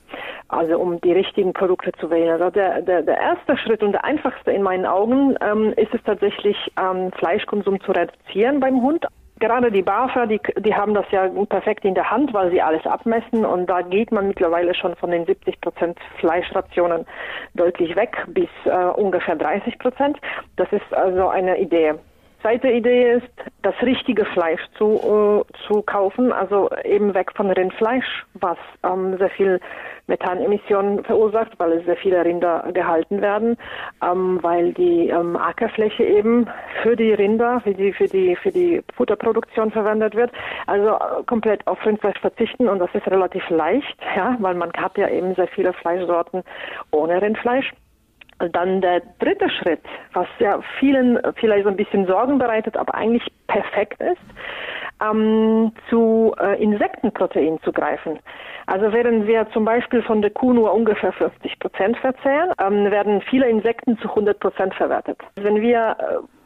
also 0.47 0.79
um 0.79 1.01
die 1.01 1.11
richtigen 1.11 1.53
Produkte 1.53 1.91
zu 1.99 2.11
wählen. 2.11 2.31
Also 2.31 2.51
der, 2.51 2.81
der, 2.83 3.03
der 3.03 3.19
erste 3.19 3.57
Schritt 3.57 3.83
und 3.83 3.91
der 3.91 4.05
einfachste 4.05 4.53
in 4.53 4.63
meinen 4.63 4.87
Augen 4.87 5.35
ähm, 5.41 5.73
ist 5.77 5.93
es 5.93 6.05
tatsächlich, 6.05 6.57
ähm, 6.81 7.11
Fleischkonsum 7.19 7.81
zu 7.81 7.91
reduzieren 7.91 8.61
beim 8.61 8.83
Hund 8.83 9.05
gerade 9.41 9.73
die 9.73 9.83
BAFA, 9.83 10.27
die, 10.27 10.41
die 10.59 10.75
haben 10.75 10.95
das 10.95 11.07
ja 11.11 11.29
perfekt 11.49 11.85
in 11.85 11.95
der 11.95 12.11
Hand, 12.11 12.33
weil 12.33 12.51
sie 12.51 12.63
alles 12.63 12.87
abmessen 12.87 13.45
und 13.45 13.67
da 13.67 13.83
geht 13.83 14.13
man 14.13 14.29
mittlerweile 14.29 14.75
schon 14.75 14.95
von 14.97 15.11
den 15.11 15.27
70 15.27 15.61
Prozent 15.61 15.99
Fleischrationen 16.19 17.07
deutlich 17.55 17.97
weg 17.97 18.25
bis 18.29 18.49
äh, 18.65 18.71
ungefähr 18.71 19.37
30 19.37 19.79
Prozent. 19.79 20.19
Das 20.57 20.71
ist 20.73 20.95
also 20.95 21.29
eine 21.29 21.59
Idee. 21.59 21.95
Zweite 22.43 22.71
Idee 22.71 23.13
ist, 23.13 23.29
das 23.63 23.75
richtige 23.83 24.25
Fleisch 24.25 24.63
zu, 24.79 25.45
äh, 25.47 25.67
zu 25.67 25.83
kaufen, 25.83 26.33
also 26.33 26.71
eben 26.85 27.13
weg 27.13 27.33
von 27.37 27.51
Rindfleisch, 27.51 28.25
was 28.35 28.57
ähm, 28.83 29.19
sehr 29.19 29.29
viel 29.31 29.61
Methanemissionen 30.07 31.05
verursacht, 31.05 31.53
weil 31.59 31.73
es 31.73 31.85
sehr 31.85 31.97
viele 31.97 32.25
Rinder 32.25 32.69
gehalten 32.73 33.21
werden, 33.21 33.59
ähm, 34.03 34.39
weil 34.43 34.73
die 34.73 35.09
ähm, 35.09 35.37
Ackerfläche 35.37 36.03
eben 36.03 36.49
für 36.83 36.97
die 36.97 37.13
Rinder, 37.13 37.61
für 37.61 37.75
die, 37.75 37.93
für 37.93 38.07
die, 38.07 38.35
für 38.37 38.51
die 38.51 38.83
Futterproduktion 38.95 39.71
verwendet 39.71 40.15
wird. 40.15 40.33
Also 40.67 40.95
äh, 40.95 41.23
komplett 41.27 41.67
auf 41.67 41.85
Rindfleisch 41.85 42.21
verzichten 42.21 42.69
und 42.69 42.79
das 42.79 42.95
ist 42.95 43.07
relativ 43.07 43.49
leicht, 43.51 43.99
ja, 44.17 44.37
weil 44.41 44.55
man 44.55 44.73
hat 44.79 44.97
ja 44.97 45.09
eben 45.09 45.35
sehr 45.35 45.49
viele 45.49 45.73
Fleischsorten 45.75 46.43
ohne 46.91 47.21
Rindfleisch. 47.21 47.71
Dann 48.53 48.81
der 48.81 49.03
dritte 49.19 49.49
Schritt, 49.51 49.83
was 50.13 50.27
ja 50.39 50.61
vielen 50.79 51.19
vielleicht 51.37 51.65
so 51.65 51.71
ein 51.71 51.77
bisschen 51.77 52.07
Sorgen 52.07 52.39
bereitet, 52.39 52.77
aber 52.77 52.95
eigentlich 52.95 53.27
perfekt 53.47 54.01
ist, 54.01 54.21
ähm, 55.03 55.73
zu 55.89 56.35
äh, 56.41 56.63
Insektenprotein 56.63 57.59
zu 57.63 57.73
greifen. 57.73 58.19
Also 58.67 58.93
während 58.93 59.27
wir 59.27 59.49
zum 59.51 59.65
Beispiel 59.65 60.03
von 60.03 60.23
der 60.23 60.31
Kuh 60.31 60.53
nur 60.53 60.73
ungefähr 60.73 61.13
50 61.13 61.59
Prozent 61.59 61.97
verzehren, 61.99 62.53
ähm, 62.61 62.91
werden 62.91 63.21
viele 63.23 63.49
Insekten 63.49 63.99
zu 63.99 64.09
100 64.09 64.39
Prozent 64.39 64.75
verwertet. 64.75 65.19
Wenn 65.37 65.61
wir 65.61 65.97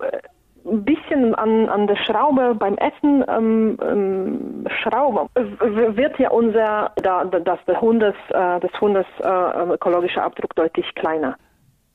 äh, 0.00 0.18
ein 0.66 0.84
bisschen 0.84 1.34
an, 1.34 1.68
an 1.68 1.86
der 1.86 1.96
Schraube 1.96 2.54
beim 2.54 2.76
Essen 2.76 3.24
ähm, 3.28 3.78
ähm, 3.82 4.66
schrauben, 4.82 5.28
wird 5.34 6.18
ja 6.18 6.30
unser, 6.30 6.92
da, 7.02 7.24
das, 7.24 7.62
des 7.66 7.80
Hundes, 7.80 8.14
äh, 8.30 8.60
des 8.60 8.80
Hundes 8.80 9.06
äh, 9.22 9.72
ökologischer 9.74 10.22
Abdruck 10.22 10.54
deutlich 10.54 10.94
kleiner. 10.94 11.36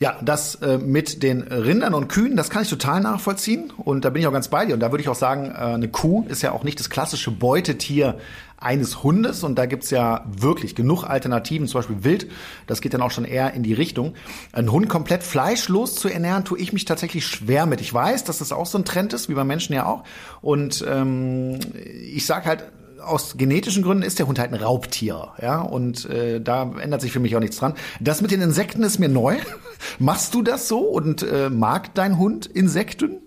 Ja, 0.01 0.18
das 0.22 0.56
äh, 0.56 0.77
mit 0.77 1.24
den 1.24 1.41
Rindern 1.41 1.94
und 1.94 2.08
Kühen, 2.08 2.38
das 2.38 2.50
kann 2.50 2.63
ich 2.63 2.70
total 2.70 3.01
nachvollziehen 3.01 3.74
und 3.75 4.06
da 4.06 4.10
bin 4.10 4.22
ich 4.22 4.29
auch 4.29 4.32
ganz 4.32 4.48
bei 4.48 4.65
dir. 4.65 4.74
Und 4.74 4.79
da 4.79 4.91
würde 4.91 5.01
ich 5.01 5.10
auch 5.10 5.15
sagen, 5.15 5.48
äh, 5.48 5.58
eine 5.58 5.89
Kuh 5.89 6.25
ist 6.29 6.41
ja 6.41 6.53
auch 6.53 6.63
nicht 6.63 6.79
das 6.79 6.89
klassische 6.89 7.32
Beutetier 7.32 8.18
eines 8.56 9.03
Hundes 9.03 9.44
und 9.44 9.56
da 9.56 9.65
gibt's 9.65 9.89
ja 9.89 10.24
wirklich 10.25 10.74
genug 10.74 11.03
Alternativen, 11.03 11.68
zum 11.68 11.79
Beispiel 11.79 12.06
Wild, 12.06 12.32
das 12.65 12.79
geht 12.79 12.94
dann 12.94 13.01
auch 13.01 13.12
schon 13.12 13.25
eher 13.25 13.53
in 13.53 13.62
die 13.62 13.74
Richtung. 13.74 14.13
Ein 14.53 14.72
Hund 14.72 14.88
komplett 14.88 15.22
fleischlos 15.22 15.96
zu 15.96 16.08
ernähren, 16.08 16.46
tue 16.46 16.60
ich 16.60 16.72
mich 16.72 16.86
tatsächlich 16.86 17.27
schwer 17.27 17.65
mit. 17.65 17.82
Ich 17.82 17.94
weiß, 17.94 18.24
dass 18.24 18.38
das 18.38 18.53
auch 18.53 18.68
so 18.68 18.77
ein 18.77 18.86
Trend 18.86 19.12
ist, 19.12 19.27
wie 19.27 19.34
bei 19.34 19.44
Menschen 19.44 19.74
ja 19.74 19.86
auch. 19.86 20.06
Und 20.39 20.82
ähm, 20.88 21.60
ich 21.75 22.25
sage 22.25 22.46
halt, 22.46 22.72
aus 23.03 23.38
genetischen 23.38 23.84
Gründen 23.84 24.03
ist 24.03 24.20
der 24.20 24.27
Hund 24.27 24.39
halt 24.39 24.53
ein 24.53 24.62
Raubtier, 24.62 25.29
ja, 25.41 25.62
und 25.62 26.10
äh, 26.10 26.41
da 26.41 26.72
ändert 26.82 27.01
sich 27.01 27.12
für 27.12 27.20
mich 27.20 27.36
auch 27.36 27.39
nichts 27.39 27.58
dran. 27.58 27.74
Das 28.00 28.22
mit 28.22 28.32
den 28.32 28.41
Insekten 28.41 28.84
ist 28.84 29.00
mir 29.00 29.10
neu. 29.10 29.36
Machst 30.00 30.34
du 30.34 30.41
das 30.41 30.68
so 30.68 30.79
und 30.79 31.24
äh, 31.24 31.50
mag 31.50 31.94
dein 31.96 32.18
Hund 32.18 32.46
Insekten? 32.46 33.22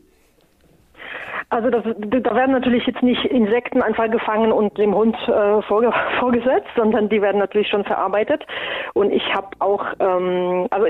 Also 1.53 1.69
das, 1.69 1.85
da 1.85 2.35
werden 2.35 2.53
natürlich 2.53 2.87
jetzt 2.87 3.03
nicht 3.03 3.27
Insekten 3.27 3.83
einfach 3.83 4.11
gefangen 4.11 4.53
und 4.53 4.79
dem 4.79 4.95
Hund 4.95 5.15
äh, 5.29 5.61
vorge 5.63 5.93
vorgesetzt, 6.19 6.71
sondern 6.77 7.11
die 7.11 7.21
werden 7.21 7.39
natürlich 7.39 7.69
schon 7.69 7.85
verarbeitet. 7.85 8.47
Und 8.95 9.13
ich 9.13 9.23
habe 9.35 9.49
auch, 9.59 9.85
ähm, 10.01 10.67
also 10.71 10.87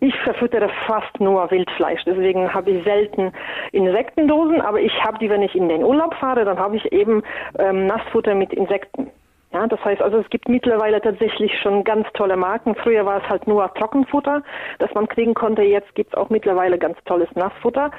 ich 0.00 0.14
verfüttere 0.20 0.70
fast 0.86 1.18
nur 1.20 1.50
Wildfleisch, 1.50 2.04
deswegen 2.04 2.52
habe 2.52 2.70
ich 2.70 2.84
selten 2.84 3.32
Insektendosen, 3.72 4.60
aber 4.60 4.80
ich 4.80 4.92
habe 5.02 5.18
die, 5.18 5.28
wenn 5.28 5.42
ich 5.42 5.54
in 5.54 5.68
den 5.68 5.82
Urlaub 5.82 6.14
fahre, 6.14 6.44
dann 6.44 6.58
habe 6.58 6.76
ich 6.76 6.92
eben 6.92 7.22
ähm, 7.58 7.86
Nassfutter 7.86 8.34
mit 8.34 8.52
Insekten. 8.52 9.10
Ja, 9.52 9.66
das 9.66 9.82
heißt 9.82 10.02
also, 10.02 10.18
es 10.18 10.28
gibt 10.28 10.48
mittlerweile 10.48 11.00
tatsächlich 11.00 11.58
schon 11.62 11.82
ganz 11.82 12.06
tolle 12.12 12.36
Marken. 12.36 12.74
Früher 12.74 13.06
war 13.06 13.22
es 13.22 13.28
halt 13.30 13.46
nur 13.46 13.72
Trockenfutter, 13.74 14.42
das 14.78 14.92
man 14.92 15.08
kriegen 15.08 15.32
konnte. 15.32 15.62
Jetzt 15.62 15.94
gibt 15.94 16.12
es 16.12 16.18
auch 16.18 16.28
mittlerweile 16.28 16.78
ganz 16.78 16.98
tolles 17.06 17.28
Nassfutter. 17.34 17.90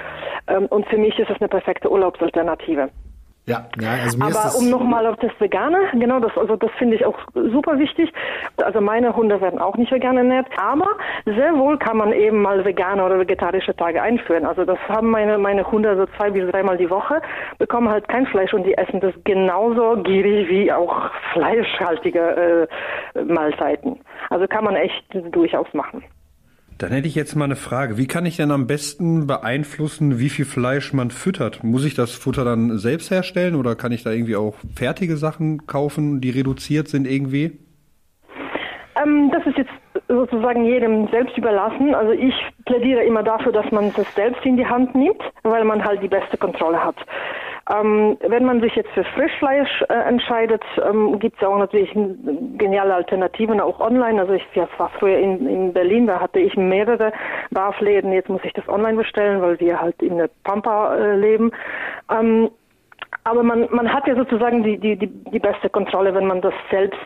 Ähm, 0.48 0.68
und 0.68 0.86
für 0.88 0.98
mich 0.98 1.18
ist 1.18 1.30
es 1.30 1.40
eine 1.40 1.50
perfekte 1.50 1.92
Urlaubsalternative. 1.92 2.90
Ja, 3.50 3.66
ja 3.82 3.94
also 4.04 4.16
mir 4.20 4.26
Aber 4.26 4.56
um 4.60 4.70
nochmal 4.70 5.08
auf 5.08 5.16
das 5.18 5.32
Vegane, 5.40 5.80
genau, 5.94 6.20
das, 6.20 6.38
also 6.38 6.56
das 6.56 6.70
finde 6.78 6.98
ich 6.98 7.04
auch 7.04 7.18
super 7.34 7.80
wichtig. 7.80 8.14
Also 8.58 8.80
meine 8.80 9.16
Hunde 9.16 9.42
werden 9.42 9.58
auch 9.58 9.76
nicht 9.76 9.92
vegan 9.92 10.18
ernährt, 10.18 10.46
aber 10.58 10.86
sehr 11.26 11.58
wohl 11.58 11.80
kann 11.80 11.98
man 11.98 12.14
eben 12.14 12.44
mal 12.44 12.64
vegane 12.64 13.04
oder 13.04 13.20
vegetarische 13.20 13.76
Tage 13.76 14.04
einführen. 14.04 14.46
Also 14.46 14.66
das 14.66 14.78
haben 14.88 15.10
meine, 15.10 15.40
meine 15.40 15.64
Hunde 15.72 15.98
so 15.98 16.06
zwei 16.16 16.30
bis 16.30 16.48
dreimal 16.52 16.78
die 16.78 16.92
Woche, 16.92 17.24
bekommen 17.58 17.90
halt 17.90 18.08
kein 18.08 18.28
Fleisch 18.28 18.54
und 18.54 18.66
die 18.66 18.78
essen 18.78 19.00
das 19.00 19.16
genauso 19.24 19.96
gierig 20.04 20.48
wie 20.48 20.72
auch 20.72 21.10
fleischhaltige 21.34 22.68
äh, 23.16 23.24
Mahlzeiten. 23.24 24.00
Also 24.30 24.46
kann 24.46 24.64
man 24.64 24.76
echt 24.76 25.06
durchaus 25.32 25.74
machen. 25.74 26.04
Dann 26.80 26.92
hätte 26.92 27.10
ich 27.10 27.16
jetzt 27.16 27.36
mal 27.36 27.44
eine 27.44 27.58
Frage. 27.58 27.98
Wie 27.98 28.08
kann 28.08 28.26
ich 28.26 28.38
denn 28.38 28.52
am 28.52 28.66
besten 28.66 29.28
beeinflussen, 29.28 30.18
wie 30.18 30.30
viel 30.30 30.46
Fleisch 30.46 30.94
man 30.94 31.12
füttert? 31.12 31.62
Muss 31.62 31.84
ich 31.84 31.94
das 31.94 32.14
Futter 32.14 32.46
dann 32.46 32.78
selbst 32.78 33.12
herstellen 33.12 33.56
oder 33.56 33.76
kann 33.76 33.92
ich 33.92 34.04
da 34.04 34.12
irgendwie 34.12 34.38
auch 34.38 34.56
fertige 34.74 35.18
Sachen 35.18 35.68
kaufen, 35.68 36.22
die 36.22 36.30
reduziert 36.30 36.88
sind 36.88 37.06
irgendwie? 37.06 37.60
Ähm, 38.96 39.30
das 39.34 39.46
ist 39.46 39.58
jetzt 39.58 39.72
sozusagen 40.08 40.64
jedem 40.64 41.10
selbst 41.10 41.38
überlassen. 41.38 41.94
Also 41.94 42.14
ich 42.14 42.34
plädiere 42.66 43.04
immer 43.04 43.24
dafür, 43.24 43.52
dass 43.52 43.70
man 43.72 43.92
das 43.94 44.08
selbst 44.16 44.46
in 44.46 44.56
die 44.56 44.66
Hand 44.66 44.96
nimmt, 44.96 45.22
weil 45.44 45.66
man 45.66 45.84
halt 45.84 46.02
die 46.02 46.08
beste 46.08 46.38
Kontrolle 46.38 46.82
hat. 46.82 46.96
Ähm, 47.70 48.18
wenn 48.28 48.46
man 48.46 48.62
sich 48.62 48.76
jetzt 48.76 48.90
für 48.92 49.04
Frischfleisch 49.04 49.84
äh, 49.90 49.94
entscheidet, 49.94 50.64
ähm, 50.84 51.20
gibt 51.20 51.36
es 51.36 51.42
ja 51.42 51.50
auch 51.50 51.60
natürlich 51.60 51.92
geniale 52.58 52.96
Alternativen 52.96 53.62
auch 53.62 53.80
online. 53.80 54.20
Also 54.20 54.34
ich 54.34 54.44
ja, 54.56 54.68
war 54.78 54.90
früher 54.98 55.20
in, 55.20 55.48
in 55.48 55.74
Berlin, 55.74 56.08
da 56.08 56.20
hatte 56.20 56.40
ich 56.40 56.58
mehrere 56.58 57.12
Barfläden. 57.52 58.12
Jetzt 58.12 58.30
muss 58.30 58.44
ich 58.44 58.54
das 58.54 58.68
online 58.68 58.98
bestellen, 58.98 59.42
weil 59.42 59.60
wir 59.60 59.80
halt 59.80 60.02
in 60.02 60.18
der 60.18 60.32
Pampa 60.44 60.96
äh, 60.96 61.16
leben. 61.16 61.52
Ähm, 62.12 62.50
aber 63.24 63.44
man, 63.44 63.68
man 63.70 63.94
hat 63.94 64.08
ja 64.08 64.16
sozusagen 64.16 64.64
die, 64.64 64.80
die, 64.80 64.96
die, 64.96 65.08
die 65.08 65.40
beste 65.40 65.70
Kontrolle, 65.70 66.16
wenn 66.16 66.26
man 66.26 66.42
das 66.42 66.54
selbst 66.72 66.98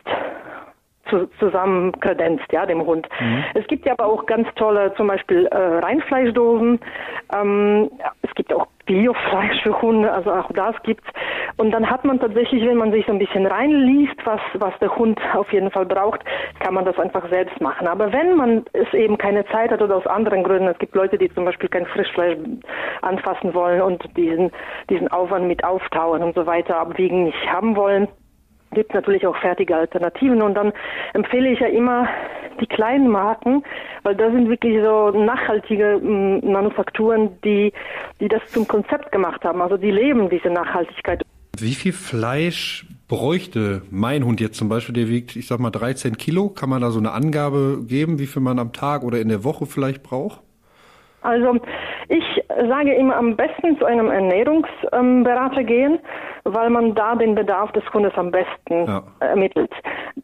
zu, 1.10 1.28
zusammen 1.40 1.92
kredenzt, 2.00 2.46
ja, 2.52 2.66
dem 2.66 2.86
Hund. 2.86 3.08
Mhm. 3.20 3.44
Es 3.54 3.68
gibt 3.68 3.86
ja 3.86 3.94
aber 3.94 4.06
auch 4.06 4.26
ganz 4.26 4.48
tolle, 4.56 4.94
zum 4.96 5.08
Beispiel 5.08 5.46
äh, 5.48 5.58
Reinfleischdosen. 5.58 6.80
Ähm, 7.34 7.92
es 8.22 8.34
gibt 8.36 8.54
auch 8.54 8.68
Biofleisch 8.86 9.62
für 9.64 9.82
Hunde, 9.82 10.12
also 10.12 10.32
auch 10.32 10.52
das 10.54 10.76
gibt's. 10.84 11.08
Und 11.58 11.72
dann 11.72 11.90
hat 11.90 12.04
man 12.04 12.20
tatsächlich, 12.20 12.66
wenn 12.66 12.78
man 12.78 12.92
sich 12.92 13.06
so 13.06 13.14
ein 13.14 13.20
bisschen 13.20 13.46
reinliest, 13.46 14.16
was, 14.26 14.42
was 14.56 14.74
der 14.80 14.96
Hund 14.96 15.20
auf 15.34 15.52
jeden 15.54 15.72
Fall 15.72 15.86
braucht, 15.86 16.22
kann 16.60 16.74
man 16.74 16.84
das 16.86 17.00
einfach 17.00 17.28
selbst 17.30 17.60
machen. 17.62 17.88
Aber 17.88 18.12
wenn 18.12 18.36
man 18.36 18.66
es 18.74 18.92
eben 18.94 19.18
keine 19.18 19.46
Zeit 19.48 19.72
hat 19.72 19.82
oder 19.82 19.96
aus 19.96 20.08
anderen 20.08 20.44
Gründen, 20.44 20.68
es 20.68 20.78
gibt 20.80 20.96
Leute, 20.96 21.18
die 21.18 21.34
zum 21.34 21.46
Beispiel 21.46 21.70
kein 21.70 21.86
Frischfleisch 21.86 22.38
anfassen 23.02 23.54
wollen 23.54 23.82
und 23.82 24.06
diesen, 24.18 24.52
diesen 24.90 25.08
Aufwand 25.10 25.48
mit 25.48 25.64
auftauen 25.64 26.22
und 26.22 26.36
so 26.36 26.46
weiter 26.46 26.78
abwiegen 26.78 27.26
nicht 27.26 27.52
haben 27.52 27.76
wollen, 27.76 28.08
gibt 28.74 28.94
natürlich 28.94 29.25
auch 29.25 29.38
fertige 29.38 29.75
Alternativen 29.75 30.42
und 30.42 30.56
dann 30.56 30.74
empfehle 31.13 31.50
ich 31.50 31.60
ja 31.60 31.68
immer 31.68 32.08
die 32.60 32.68
kleinen 32.68 33.10
Marken, 33.10 33.63
weil 34.03 34.15
da 34.15 34.32
sind 34.32 34.50
wirklich 34.50 34.82
so 34.82 35.12
nachhaltige 35.12 36.00
m, 36.01 36.38
mm, 36.38 36.51
Manufakturen, 36.51 37.30
die, 37.44 37.74
die 38.20 38.27
das 38.27 38.42
zum 38.48 38.68
Konzept 38.68 39.12
gemacht 39.12 39.44
haben. 39.44 39.62
Also 39.62 39.77
die 39.77 39.92
leben 39.92 40.30
diese 40.30 40.50
Nachhaltigkeit. 40.50 41.24
Wie 41.60 41.74
viel 41.74 41.94
Fleisch 41.94 42.88
bräuchte 43.08 43.84
mein 43.92 44.25
Hund 44.25 44.42
jetzt 44.42 44.58
zum 44.58 44.70
Beispiel, 44.70 44.96
der 44.96 45.08
wiegt, 45.08 45.36
ich 45.36 45.48
sag 45.48 45.60
mal, 45.60 45.70
13 45.70 46.18
Kilo? 46.18 46.50
Kann 46.50 46.70
man 46.70 46.82
da 46.82 46.89
so 46.89 47.00
eine 47.00 47.12
Angabe 47.12 47.84
geben, 47.88 48.18
wie 48.18 48.25
viel 48.25 48.42
man 48.42 48.58
am 48.58 48.74
Tag 48.74 49.03
oder 49.03 49.20
in 49.20 49.30
der 49.30 49.44
Woche 49.44 49.65
vielleicht 49.65 50.01
braucht? 50.01 50.42
Also 51.22 51.58
ich 52.10 52.24
sage 52.50 52.94
immer 52.96 53.15
am 53.15 53.36
besten 53.36 53.77
zu 53.77 53.86
einem 53.86 54.12
Ernährungsberater 54.12 55.63
gehen, 55.63 56.00
weil 56.46 56.70
man 56.70 56.94
da 56.96 57.16
den 57.16 57.36
Bedarf 57.36 57.72
des 57.72 57.84
Hundes 57.94 58.14
am 58.16 58.32
besten 58.32 58.86
ja. 58.86 59.04
ermittelt. 59.20 59.72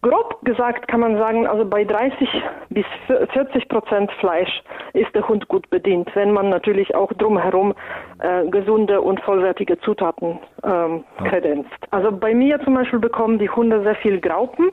Grob 0.02 0.40
gesagt 0.44 0.88
kann 0.88 1.00
man 1.00 1.18
sagen, 1.18 1.48
also 1.48 1.66
bei 1.66 1.84
30 1.84 2.30
bis 2.70 2.86
40 3.34 3.68
Prozent 3.70 4.12
Fleisch 4.20 4.62
ist 4.94 5.14
der 5.16 5.28
Hund 5.28 5.48
gut 5.48 5.70
bedient, 5.70 6.10
wenn 6.16 6.32
man 6.32 6.50
natürlich 6.50 6.94
auch 6.96 7.12
drumherum 7.14 7.74
äh, 8.20 8.46
gesunde 8.48 9.02
und 9.02 9.20
vollwertige 9.22 9.80
Zutaten 9.80 10.40
ähm, 10.64 11.04
kredenzt. 11.26 11.70
Also 11.92 12.12
bei 12.12 12.34
mir 12.34 12.60
zum 12.64 12.76
Beispiel 12.76 13.00
bekommen 13.00 13.40
die 13.40 13.50
Hunde 13.50 13.82
sehr 13.84 13.96
viel 13.96 14.20
Graupen. 14.20 14.72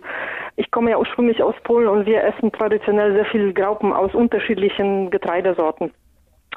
Ich 0.56 0.70
komme 0.70 0.90
ja 0.90 0.98
ursprünglich 0.98 1.42
aus 1.42 1.54
Polen 1.64 1.88
und 1.88 2.06
wir 2.06 2.24
essen 2.24 2.52
traditionell 2.52 3.12
sehr 3.12 3.26
viel 3.26 3.52
Graupen 3.52 3.92
aus 3.92 4.14
unterschiedlichen 4.14 5.10
Getreidesorten. 5.10 5.92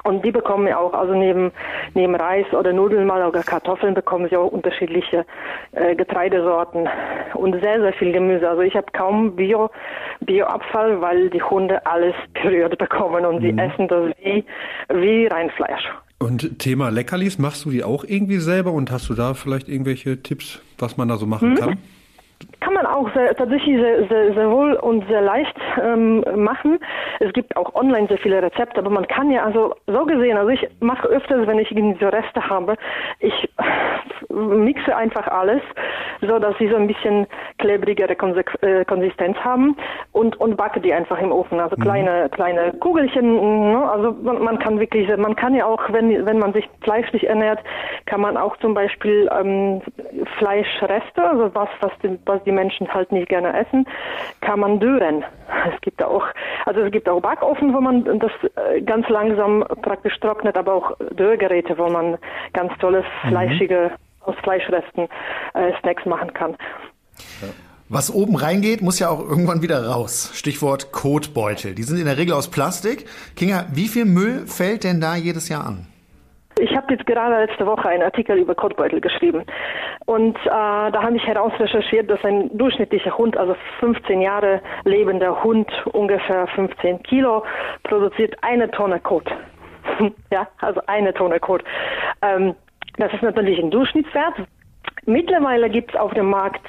Und 0.04 0.24
die 0.24 0.30
bekommen 0.30 0.66
ja 0.66 0.78
auch, 0.78 0.94
also 0.94 1.14
neben, 1.14 1.52
neben 1.94 2.14
Reis 2.14 2.46
oder 2.52 2.72
Nudeln 2.72 3.06
mal 3.06 3.26
oder 3.26 3.42
Kartoffeln 3.42 3.94
bekommen 3.94 4.28
sie 4.30 4.36
auch 4.36 4.50
unterschiedliche 4.50 5.26
äh, 5.72 5.94
Getreidesorten 5.94 6.88
und 7.34 7.60
sehr, 7.60 7.80
sehr 7.80 7.92
viel 7.92 8.12
Gemüse. 8.12 8.48
Also 8.48 8.62
ich 8.62 8.74
habe 8.74 8.86
kaum 8.92 9.36
Bio, 9.36 9.70
Bioabfall, 10.20 11.00
weil 11.00 11.30
die 11.30 11.42
Hunde 11.42 11.84
alles 11.86 12.14
berührt 12.42 12.78
bekommen 12.78 13.26
und 13.26 13.36
mhm. 13.36 13.42
sie 13.42 13.62
essen 13.62 13.88
das 13.88 14.12
wie, 14.22 14.44
wie 14.88 15.26
Reinfleisch. 15.26 15.90
Und 16.18 16.58
Thema 16.58 16.90
Leckerlis, 16.90 17.38
machst 17.38 17.64
du 17.64 17.70
die 17.70 17.82
auch 17.82 18.04
irgendwie 18.04 18.38
selber 18.38 18.72
und 18.72 18.90
hast 18.90 19.08
du 19.08 19.14
da 19.14 19.34
vielleicht 19.34 19.68
irgendwelche 19.68 20.22
Tipps, 20.22 20.62
was 20.78 20.96
man 20.96 21.08
da 21.08 21.16
so 21.16 21.26
machen 21.26 21.52
mhm. 21.52 21.56
kann? 21.56 21.78
kann 22.60 22.74
man 22.74 22.86
auch 23.00 23.12
sehr, 23.14 23.34
tatsächlich 23.34 23.80
sehr, 23.80 24.08
sehr, 24.08 24.34
sehr 24.34 24.50
wohl 24.50 24.74
und 24.74 25.06
sehr 25.08 25.22
leicht 25.22 25.56
ähm, 25.82 26.24
machen. 26.36 26.78
Es 27.18 27.32
gibt 27.32 27.56
auch 27.56 27.74
online 27.74 28.08
sehr 28.08 28.18
viele 28.18 28.42
Rezepte, 28.42 28.78
aber 28.80 28.90
man 28.90 29.06
kann 29.08 29.30
ja 29.30 29.44
also 29.44 29.74
so 29.86 30.04
gesehen, 30.04 30.36
also 30.36 30.50
ich 30.50 30.66
mache 30.80 31.08
öfters, 31.08 31.46
wenn 31.46 31.58
ich 31.58 31.68
diese 31.68 32.12
Reste 32.12 32.48
habe, 32.48 32.76
ich 33.18 33.48
mixe 34.28 34.94
einfach 34.94 35.26
alles, 35.28 35.62
so 36.20 36.38
dass 36.38 36.56
sie 36.58 36.68
so 36.68 36.76
ein 36.76 36.86
bisschen 36.86 37.26
klebrigere 37.58 38.12
äh, 38.62 38.84
Konsistenz 38.84 39.36
haben 39.38 39.76
und 40.12 40.38
und 40.40 40.56
backe 40.56 40.80
die 40.80 40.92
einfach 40.92 41.18
im 41.18 41.32
Ofen, 41.32 41.60
also 41.60 41.76
mhm. 41.76 41.82
kleine 41.82 42.28
kleine 42.30 42.72
Kugelchen. 42.74 43.72
Ne? 43.72 43.90
Also 43.90 44.14
man, 44.22 44.42
man, 44.42 44.58
kann 44.58 44.78
wirklich, 44.78 45.08
man 45.16 45.36
kann 45.36 45.54
ja 45.54 45.66
auch, 45.66 45.92
wenn 45.92 46.26
wenn 46.26 46.38
man 46.38 46.52
sich 46.52 46.68
fleischlich 46.82 47.26
ernährt, 47.26 47.60
kann 48.06 48.20
man 48.20 48.36
auch 48.36 48.56
zum 48.58 48.74
Beispiel 48.74 49.28
ähm, 49.38 49.82
Fleischreste, 50.38 51.22
also 51.22 51.50
was 51.54 51.68
was 51.80 51.92
die, 52.02 52.18
was 52.26 52.42
die 52.44 52.52
Menschen 52.52 52.86
halt 52.92 53.12
nicht 53.12 53.28
gerne 53.28 53.58
essen, 53.58 53.86
kann 54.40 54.60
man 54.60 54.80
dürren. 54.80 55.24
Es 55.74 55.80
gibt 55.80 56.02
auch, 56.02 56.24
also 56.66 56.80
es 56.80 56.92
gibt 56.92 57.08
auch 57.08 57.20
Backofen, 57.20 57.74
wo 57.74 57.80
man 57.80 58.04
das 58.18 58.32
äh, 58.56 58.80
ganz 58.82 59.08
langsam 59.08 59.64
praktisch 59.82 60.18
trocknet, 60.20 60.56
aber 60.56 60.74
auch 60.74 60.96
Dörrgeräte, 61.14 61.76
wo 61.78 61.88
man 61.88 62.18
ganz 62.52 62.72
tolles 62.78 63.04
mhm. 63.24 63.28
fleischige 63.28 63.90
aus 64.20 64.36
Fleischresten 64.42 65.08
äh, 65.54 65.72
Snacks 65.80 66.04
machen 66.06 66.32
kann. 66.34 66.56
Was 67.88 68.14
oben 68.14 68.36
reingeht, 68.36 68.82
muss 68.82 69.00
ja 69.00 69.08
auch 69.08 69.18
irgendwann 69.18 69.62
wieder 69.62 69.84
raus. 69.84 70.30
Stichwort 70.34 70.92
Kotbeutel. 70.92 71.74
Die 71.74 71.82
sind 71.82 71.98
in 71.98 72.04
der 72.04 72.18
Regel 72.18 72.34
aus 72.34 72.48
Plastik. 72.48 73.06
Kinga, 73.34 73.66
wie 73.72 73.88
viel 73.88 74.04
Müll 74.04 74.46
fällt 74.46 74.84
denn 74.84 75.00
da 75.00 75.16
jedes 75.16 75.48
Jahr 75.48 75.66
an? 75.66 75.89
Ich 76.60 76.76
habe 76.76 76.92
jetzt 76.92 77.06
gerade 77.06 77.36
letzte 77.46 77.66
Woche 77.66 77.88
einen 77.88 78.02
Artikel 78.02 78.36
über 78.36 78.54
Kotbeutel 78.54 79.00
geschrieben. 79.00 79.44
Und 80.04 80.36
äh, 80.36 80.50
da 80.50 81.02
habe 81.02 81.16
ich 81.16 81.26
herausrecherchiert, 81.26 82.10
dass 82.10 82.22
ein 82.24 82.56
durchschnittlicher 82.56 83.16
Hund, 83.16 83.36
also 83.36 83.56
15 83.80 84.20
Jahre 84.20 84.60
lebender 84.84 85.42
Hund, 85.42 85.70
ungefähr 85.86 86.46
15 86.48 87.02
Kilo, 87.02 87.44
produziert 87.84 88.36
eine 88.42 88.70
Tonne 88.70 89.00
Kot. 89.00 89.24
ja, 90.30 90.46
also 90.60 90.82
eine 90.86 91.14
Tonne 91.14 91.40
Kot. 91.40 91.64
Ähm, 92.20 92.54
das 92.98 93.12
ist 93.14 93.22
natürlich 93.22 93.58
ein 93.58 93.70
Durchschnittswert. 93.70 94.34
Mittlerweile 95.06 95.70
gibt 95.70 95.94
es 95.94 96.00
auf 96.00 96.12
dem 96.14 96.30
Markt 96.30 96.64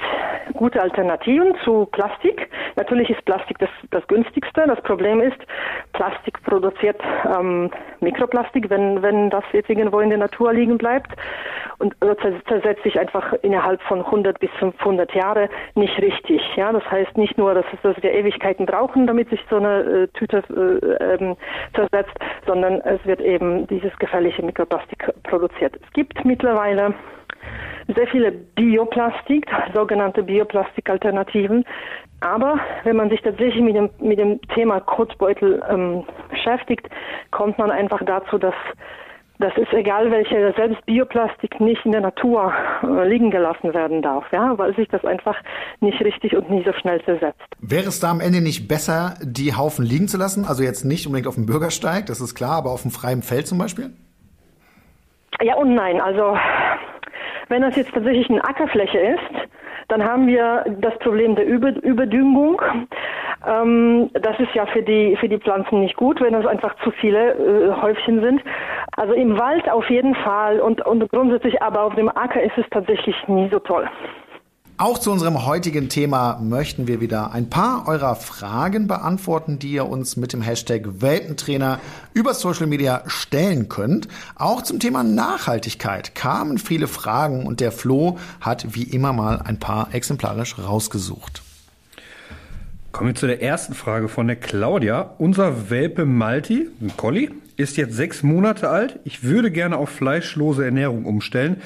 gute 0.54 0.80
Alternativen 0.80 1.54
zu 1.64 1.86
Plastik. 1.92 2.48
Natürlich 2.76 3.10
ist 3.10 3.24
Plastik 3.24 3.58
das, 3.58 3.70
das 3.90 4.06
günstigste. 4.06 4.64
Das 4.66 4.80
Problem 4.82 5.20
ist, 5.20 5.38
Plastik 5.92 6.42
produziert 6.44 7.00
ähm, 7.38 7.70
Mikroplastik, 8.00 8.70
wenn, 8.70 9.02
wenn 9.02 9.30
das 9.30 9.44
jetzt 9.52 9.68
irgendwo 9.68 10.00
in 10.00 10.08
der 10.08 10.18
Natur 10.18 10.52
liegen 10.52 10.78
bleibt 10.78 11.10
und 11.78 11.94
zersetzt 12.48 12.82
sich 12.82 12.98
einfach 12.98 13.32
innerhalb 13.42 13.82
von 13.82 14.04
100 14.04 14.38
bis 14.38 14.50
500 14.58 15.12
Jahre 15.14 15.48
nicht 15.74 15.96
richtig. 16.00 16.40
Ja, 16.56 16.72
das 16.72 16.88
heißt 16.90 17.16
nicht 17.16 17.36
nur, 17.36 17.54
dass, 17.54 17.64
dass 17.82 18.00
wir 18.02 18.12
Ewigkeiten 18.12 18.66
brauchen, 18.66 19.06
damit 19.06 19.30
sich 19.30 19.40
so 19.50 19.56
eine 19.56 19.80
äh, 19.80 20.08
Tüte 20.08 20.42
äh, 20.48 21.14
ähm, 21.14 21.36
zersetzt, 21.74 22.16
sondern 22.46 22.80
es 22.82 23.04
wird 23.04 23.20
eben 23.20 23.66
dieses 23.66 23.96
gefährliche 23.98 24.42
Mikroplastik 24.42 25.10
produziert. 25.24 25.76
Es 25.82 25.92
gibt 25.92 26.24
mittlerweile 26.24 26.94
sehr 27.94 28.06
viele 28.08 28.32
Bioplastik, 28.32 29.46
sogenannte 29.74 30.22
Bioplastikalternativen. 30.22 31.64
Aber 32.20 32.60
wenn 32.84 32.96
man 32.96 33.10
sich 33.10 33.20
tatsächlich 33.22 33.62
mit 33.62 33.74
dem, 33.74 33.90
mit 34.00 34.18
dem 34.18 34.40
Thema 34.54 34.80
Kotbeutel 34.80 35.62
ähm, 35.68 36.04
beschäftigt, 36.30 36.88
kommt 37.30 37.58
man 37.58 37.70
einfach 37.70 38.00
dazu, 38.04 38.38
dass 38.38 38.54
das 39.42 39.52
ist 39.56 39.72
egal, 39.72 40.10
welche 40.12 40.54
selbst 40.56 40.86
Bioplastik 40.86 41.58
nicht 41.58 41.84
in 41.84 41.90
der 41.90 42.00
Natur 42.00 42.52
äh, 42.84 43.08
liegen 43.08 43.32
gelassen 43.32 43.74
werden 43.74 44.00
darf, 44.00 44.24
ja, 44.30 44.56
weil 44.56 44.74
sich 44.76 44.86
das 44.88 45.04
einfach 45.04 45.36
nicht 45.80 46.00
richtig 46.00 46.36
und 46.36 46.48
nicht 46.48 46.64
so 46.64 46.72
schnell 46.74 47.02
zersetzt. 47.04 47.40
Wäre 47.58 47.88
es 47.88 47.98
da 47.98 48.12
am 48.12 48.20
Ende 48.20 48.40
nicht 48.40 48.68
besser, 48.68 49.14
die 49.20 49.56
Haufen 49.56 49.84
liegen 49.84 50.06
zu 50.06 50.16
lassen? 50.16 50.44
Also 50.44 50.62
jetzt 50.62 50.84
nicht 50.84 51.06
unbedingt 51.06 51.26
auf 51.26 51.34
dem 51.34 51.46
Bürgersteig, 51.46 52.06
das 52.06 52.20
ist 52.20 52.36
klar, 52.36 52.52
aber 52.52 52.70
auf 52.70 52.82
dem 52.82 52.92
freien 52.92 53.22
Feld 53.22 53.48
zum 53.48 53.58
Beispiel? 53.58 53.90
Ja 55.40 55.56
und 55.56 55.74
nein. 55.74 56.00
Also 56.00 56.36
Wenn 57.52 57.60
das 57.60 57.76
jetzt 57.76 57.92
tatsächlich 57.92 58.30
eine 58.30 58.42
Ackerfläche 58.42 58.98
ist, 58.98 59.48
dann 59.88 60.02
haben 60.02 60.26
wir 60.26 60.64
das 60.80 60.98
Problem 61.00 61.36
der 61.36 61.44
Über 61.44 61.68
Überdüngung. 61.82 62.62
Ähm, 63.46 64.08
das 64.14 64.40
ist 64.40 64.54
ja 64.54 64.64
für 64.64 64.80
die, 64.80 65.16
für 65.16 65.28
die 65.28 65.36
Pflanzen 65.36 65.80
nicht 65.80 65.94
gut, 65.96 66.18
wenn 66.22 66.32
das 66.32 66.46
einfach 66.46 66.74
zu 66.82 66.90
viele 66.92 67.34
äh, 67.34 67.82
Häufchen 67.82 68.22
sind. 68.22 68.42
Also 68.96 69.12
im 69.12 69.38
Wald 69.38 69.70
auf 69.70 69.90
jeden 69.90 70.14
Fall 70.14 70.60
und, 70.60 70.80
und 70.86 71.06
grundsätzlich 71.10 71.60
aber 71.60 71.82
auf 71.82 71.94
dem 71.94 72.08
Acker 72.08 72.42
ist 72.42 72.56
es 72.56 72.64
tatsächlich 72.70 73.16
nie 73.28 73.50
so 73.50 73.58
toll. 73.58 73.86
Auch 74.82 74.98
zu 74.98 75.12
unserem 75.12 75.46
heutigen 75.46 75.88
Thema 75.88 76.40
möchten 76.42 76.88
wir 76.88 77.00
wieder 77.00 77.30
ein 77.30 77.48
paar 77.48 77.86
eurer 77.86 78.16
Fragen 78.16 78.88
beantworten, 78.88 79.60
die 79.60 79.70
ihr 79.70 79.86
uns 79.86 80.16
mit 80.16 80.32
dem 80.32 80.42
Hashtag 80.42 81.00
Welpentrainer 81.00 81.78
über 82.14 82.34
Social 82.34 82.66
Media 82.66 83.04
stellen 83.06 83.68
könnt. 83.68 84.08
Auch 84.34 84.60
zum 84.60 84.80
Thema 84.80 85.04
Nachhaltigkeit 85.04 86.16
kamen 86.16 86.58
viele 86.58 86.88
Fragen 86.88 87.46
und 87.46 87.60
der 87.60 87.70
Flo 87.70 88.18
hat 88.40 88.74
wie 88.74 88.82
immer 88.82 89.12
mal 89.12 89.40
ein 89.44 89.60
paar 89.60 89.94
exemplarisch 89.94 90.58
rausgesucht. 90.58 91.44
Kommen 92.90 93.10
wir 93.10 93.14
zu 93.14 93.28
der 93.28 93.40
ersten 93.40 93.74
Frage 93.74 94.08
von 94.08 94.26
der 94.26 94.34
Claudia. 94.34 95.14
Unser 95.18 95.70
Welpe 95.70 96.06
Malti, 96.06 96.68
ein 96.80 96.96
Collie, 96.96 97.30
ist 97.56 97.76
jetzt 97.76 97.94
sechs 97.94 98.24
Monate 98.24 98.68
alt. 98.68 98.98
Ich 99.04 99.22
würde 99.22 99.52
gerne 99.52 99.76
auf 99.76 99.90
fleischlose 99.90 100.64
Ernährung 100.64 101.04
umstellen 101.04 101.62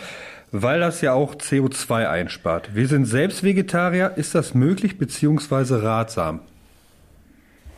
weil 0.62 0.80
das 0.80 1.00
ja 1.00 1.12
auch 1.12 1.34
CO2 1.34 2.08
einspart. 2.08 2.74
Wir 2.74 2.88
sind 2.88 3.04
selbst 3.06 3.42
Vegetarier. 3.42 4.12
Ist 4.16 4.34
das 4.34 4.54
möglich 4.54 4.98
bzw. 4.98 5.76
ratsam? 5.76 6.40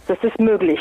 Das 0.08 0.18
ist 0.22 0.38
möglich. 0.40 0.80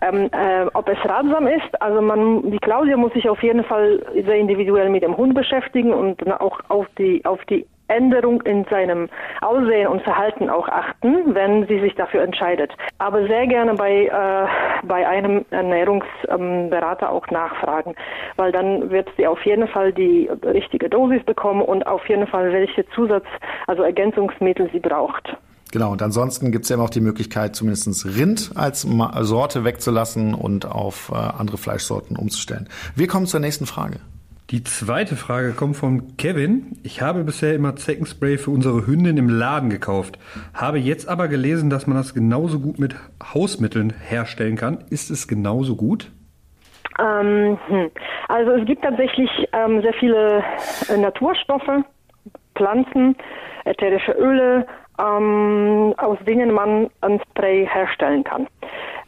Ähm, 0.00 0.30
äh, 0.32 0.66
ob 0.72 0.88
es 0.88 0.98
ratsam 1.04 1.46
ist, 1.46 1.80
also 1.80 2.00
man, 2.00 2.50
die 2.50 2.58
Claudia 2.58 2.96
muss 2.96 3.12
sich 3.12 3.28
auf 3.28 3.42
jeden 3.42 3.62
Fall 3.64 4.02
sehr 4.14 4.36
individuell 4.36 4.88
mit 4.88 5.02
dem 5.02 5.16
Hund 5.16 5.34
beschäftigen 5.34 5.92
und 5.92 6.26
auch 6.40 6.58
auf 6.68 6.86
die, 6.96 7.22
auf 7.26 7.44
die 7.44 7.66
Änderung 7.88 8.40
in 8.42 8.64
seinem 8.70 9.10
Aussehen 9.42 9.88
und 9.88 10.02
Verhalten 10.02 10.48
auch 10.48 10.68
achten, 10.68 11.34
wenn 11.34 11.66
sie 11.66 11.80
sich 11.80 11.94
dafür 11.94 12.22
entscheidet. 12.22 12.72
Aber 12.96 13.26
sehr 13.26 13.46
gerne 13.46 13.74
bei, 13.74 14.06
äh, 14.06 14.86
bei 14.86 15.06
einem 15.06 15.44
Ernährungsberater 15.50 17.10
auch 17.10 17.26
nachfragen, 17.28 17.94
weil 18.36 18.52
dann 18.52 18.90
wird 18.90 19.10
sie 19.18 19.26
auf 19.26 19.44
jeden 19.44 19.68
Fall 19.68 19.92
die 19.92 20.30
richtige 20.44 20.88
Dosis 20.88 21.22
bekommen 21.24 21.60
und 21.60 21.86
auf 21.86 22.08
jeden 22.08 22.26
Fall 22.26 22.52
welche 22.52 22.88
Zusatz, 22.90 23.26
also 23.66 23.82
Ergänzungsmittel 23.82 24.70
sie 24.72 24.80
braucht. 24.80 25.36
Genau, 25.72 25.90
und 25.90 26.02
ansonsten 26.02 26.52
gibt 26.52 26.64
es 26.64 26.68
ja 26.68 26.74
immer 26.74 26.84
auch 26.84 26.90
die 26.90 27.00
Möglichkeit, 27.00 27.56
zumindest 27.56 28.04
Rind 28.04 28.52
als 28.54 28.82
Sorte 28.82 29.64
wegzulassen 29.64 30.34
und 30.34 30.66
auf 30.66 31.10
äh, 31.10 31.16
andere 31.16 31.56
Fleischsorten 31.56 32.16
umzustellen. 32.16 32.68
Wir 32.94 33.06
kommen 33.06 33.26
zur 33.26 33.40
nächsten 33.40 33.64
Frage. 33.64 33.96
Die 34.50 34.62
zweite 34.64 35.16
Frage 35.16 35.52
kommt 35.52 35.78
von 35.78 36.18
Kevin. 36.18 36.76
Ich 36.82 37.00
habe 37.00 37.24
bisher 37.24 37.54
immer 37.54 37.74
Zeckenspray 37.74 38.36
für 38.36 38.50
unsere 38.50 38.86
Hündin 38.86 39.16
im 39.16 39.30
Laden 39.30 39.70
gekauft, 39.70 40.18
habe 40.52 40.78
jetzt 40.78 41.08
aber 41.08 41.28
gelesen, 41.28 41.70
dass 41.70 41.86
man 41.86 41.96
das 41.96 42.12
genauso 42.12 42.60
gut 42.60 42.78
mit 42.78 42.94
Hausmitteln 43.32 43.94
herstellen 43.98 44.56
kann. 44.56 44.84
Ist 44.90 45.10
es 45.10 45.26
genauso 45.26 45.74
gut? 45.74 46.10
Ähm, 47.00 47.58
hm. 47.68 47.90
also 48.28 48.50
es 48.50 48.66
gibt 48.66 48.82
tatsächlich 48.82 49.30
ähm, 49.54 49.80
sehr 49.80 49.94
viele 49.94 50.44
äh, 50.90 50.98
Naturstoffe, 50.98 51.86
Pflanzen, 52.54 53.16
ätherische 53.64 54.12
Öle, 54.12 54.66
ähm, 54.98 55.94
aus 55.98 56.18
denen 56.26 56.52
man 56.52 56.90
ein 57.00 57.20
Spray 57.30 57.66
herstellen 57.66 58.24
kann. 58.24 58.46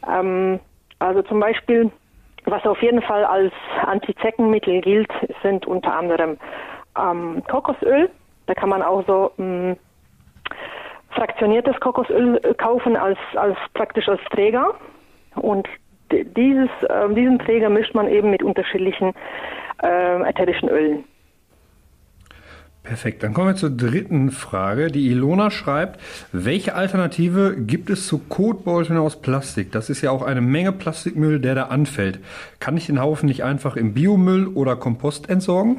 Ähm, 0.07 0.59
also 0.99 1.21
zum 1.23 1.39
Beispiel 1.39 1.91
was 2.45 2.65
auf 2.65 2.81
jeden 2.81 3.01
Fall 3.01 3.25
als 3.25 3.51
Antizeckenmittel 3.85 4.81
gilt, 4.81 5.11
sind 5.41 5.65
unter 5.65 5.95
anderem 5.95 6.37
ähm, 6.97 7.43
Kokosöl. 7.49 8.09
Da 8.45 8.53
kann 8.53 8.69
man 8.69 8.81
auch 8.81 9.03
so 9.07 9.31
mh, 9.37 9.71
mm, 9.71 9.77
fraktioniertes 11.09 11.79
Kokosöl 11.79 12.39
kaufen 12.57 12.95
als, 12.95 13.17
als 13.35 13.57
praktisch 13.73 14.07
als 14.07 14.21
Träger. 14.31 14.75
Und 15.35 15.67
dieses, 16.11 16.69
äh, 16.83 17.13
diesen 17.13 17.39
Träger 17.39 17.69
mischt 17.69 17.95
man 17.95 18.07
eben 18.07 18.29
mit 18.29 18.43
unterschiedlichen 18.43 19.13
äh, 19.83 20.29
ätherischen 20.29 20.69
Ölen. 20.69 21.03
Perfekt, 22.85 23.23
dann 23.23 23.33
kommen 23.33 23.47
wir 23.47 23.55
zur 23.55 23.71
dritten 23.71 24.29
Frage. 24.29 24.91
Die 24.91 25.09
Ilona 25.09 25.49
schreibt, 25.49 25.99
welche 26.31 26.75
Alternative 26.75 27.55
gibt 27.57 27.89
es 27.89 28.05
zu 28.05 28.19
Kotbeuteln 28.19 28.99
aus 28.99 29.19
Plastik? 29.21 29.71
Das 29.71 29.89
ist 29.89 30.01
ja 30.01 30.11
auch 30.11 30.21
eine 30.21 30.41
Menge 30.41 30.71
Plastikmüll, 30.71 31.39
der 31.39 31.55
da 31.55 31.63
anfällt. 31.63 32.19
Kann 32.59 32.77
ich 32.77 32.85
den 32.85 33.01
Haufen 33.01 33.25
nicht 33.25 33.43
einfach 33.43 33.75
im 33.75 33.95
Biomüll 33.95 34.45
oder 34.45 34.75
Kompost 34.75 35.29
entsorgen? 35.29 35.77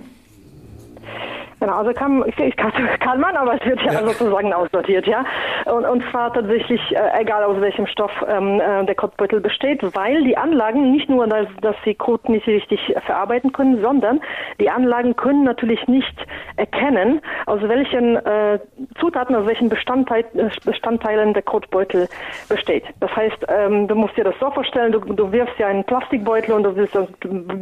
Genau, 1.59 1.79
also 1.79 1.93
kann, 1.93 2.23
kann, 2.57 2.73
kann 3.01 3.21
man, 3.21 3.37
aber 3.37 3.55
es 3.55 3.65
wird 3.65 3.81
ja, 3.83 3.93
ja. 3.93 4.05
sozusagen 4.05 4.53
aussortiert, 4.53 5.07
ja. 5.07 5.25
Und, 5.65 5.85
und 5.85 6.05
zwar 6.11 6.33
tatsächlich, 6.33 6.81
äh, 6.95 7.21
egal 7.21 7.45
aus 7.45 7.61
welchem 7.61 7.87
Stoff 7.87 8.13
ähm, 8.29 8.61
äh, 8.61 8.85
der 8.85 8.95
Kotbeutel 8.95 9.41
besteht, 9.41 9.81
weil 9.95 10.23
die 10.25 10.37
Anlagen 10.37 10.93
nicht 10.93 11.09
nur, 11.09 11.27
dass, 11.27 11.47
dass 11.63 11.77
sie 11.85 11.95
Kot 11.95 12.29
nicht 12.29 12.47
richtig 12.47 12.81
verarbeiten 13.07 13.53
können, 13.53 13.81
sondern 13.81 14.21
die 14.61 14.69
Anlagen 14.69 15.17
können 15.17 15.45
natürlich 15.45 15.87
nicht 15.89 16.15
erkennen, 16.57 17.23
aus 17.47 17.63
welchen 17.63 18.17
äh, 18.17 18.59
Zutaten, 19.01 19.35
aus 19.35 19.47
welchen 19.47 19.71
Bestandteil, 19.71 20.25
Bestandteilen 20.65 21.33
der 21.33 21.43
Kotbeutel 21.43 22.09
besteht. 22.49 22.85
Das 23.01 23.15
heißt, 23.17 23.47
ähm, 23.49 23.89
du 23.89 23.95
musst 23.95 24.17
dir 24.17 24.25
das 24.25 24.35
so 24.41 24.51
vorstellen, 24.51 24.93
du, 24.93 25.01
du 25.01 25.33
wirfst 25.33 25.59
ja 25.59 25.69
einen 25.69 25.85
Plastikbeutel 25.85 26.55
und 26.55 26.65
du 26.65 26.77
willst 26.77 26.97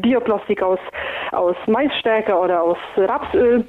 Bioplastik 0.02 0.62
aus, 0.62 0.80
aus 1.30 1.56
Maisstärke 1.66 2.34
oder 2.36 2.62
aus 2.62 2.78
Rapsöl 2.96 3.64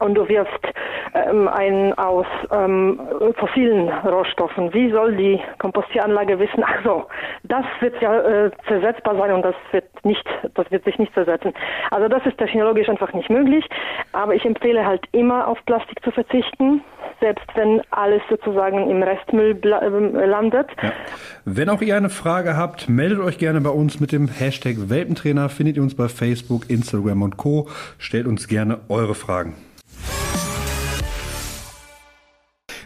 und 0.00 0.14
du 0.14 0.28
wirfst 0.28 0.66
ähm, 1.14 1.48
ein 1.48 1.96
aus 1.98 2.26
ähm, 2.50 3.00
fossilen 3.36 3.88
Rohstoffen. 3.88 4.72
Wie 4.74 4.90
soll 4.90 5.16
die 5.16 5.40
Kompostieranlage 5.58 6.38
wissen, 6.38 6.64
ach 6.64 6.76
so, 6.84 7.06
das 7.44 7.64
wird 7.80 8.00
ja 8.00 8.20
äh, 8.20 8.50
zersetzbar 8.66 9.16
sein 9.16 9.32
und 9.32 9.42
das 9.42 9.54
wird 9.72 9.84
nicht, 10.04 10.24
das 10.54 10.70
wird 10.70 10.84
sich 10.84 10.98
nicht 10.98 11.12
zersetzen. 11.14 11.52
Also 11.90 12.08
das 12.08 12.24
ist 12.26 12.38
technologisch 12.38 12.88
einfach 12.88 13.12
nicht 13.12 13.30
möglich. 13.30 13.64
Aber 14.12 14.34
ich 14.34 14.44
empfehle 14.44 14.84
halt 14.84 15.04
immer 15.12 15.46
auf 15.46 15.58
Plastik 15.66 16.02
zu 16.02 16.10
verzichten, 16.10 16.82
selbst 17.20 17.46
wenn 17.54 17.82
alles 17.90 18.22
sozusagen 18.28 18.90
im 18.90 19.02
Restmüll 19.02 19.58
äh, 19.62 20.26
landet. 20.26 20.68
Ja. 20.82 20.92
Wenn 21.44 21.68
auch 21.68 21.82
ihr 21.82 21.96
eine 21.96 22.10
Frage 22.10 22.56
habt, 22.56 22.88
meldet 22.88 23.20
euch 23.20 23.38
gerne 23.38 23.60
bei 23.60 23.70
uns 23.70 24.00
mit 24.00 24.12
dem 24.12 24.28
Hashtag 24.28 24.88
Welpentrainer. 24.88 25.48
Findet 25.48 25.76
ihr 25.76 25.82
uns 25.82 25.94
bei 25.94 26.08
Facebook, 26.08 26.70
Instagram 26.70 27.22
und 27.22 27.36
Co. 27.36 27.68
Stellt 27.98 28.26
uns 28.26 28.48
gerne 28.48 28.78
eure 28.88 29.14
Fragen. 29.14 29.54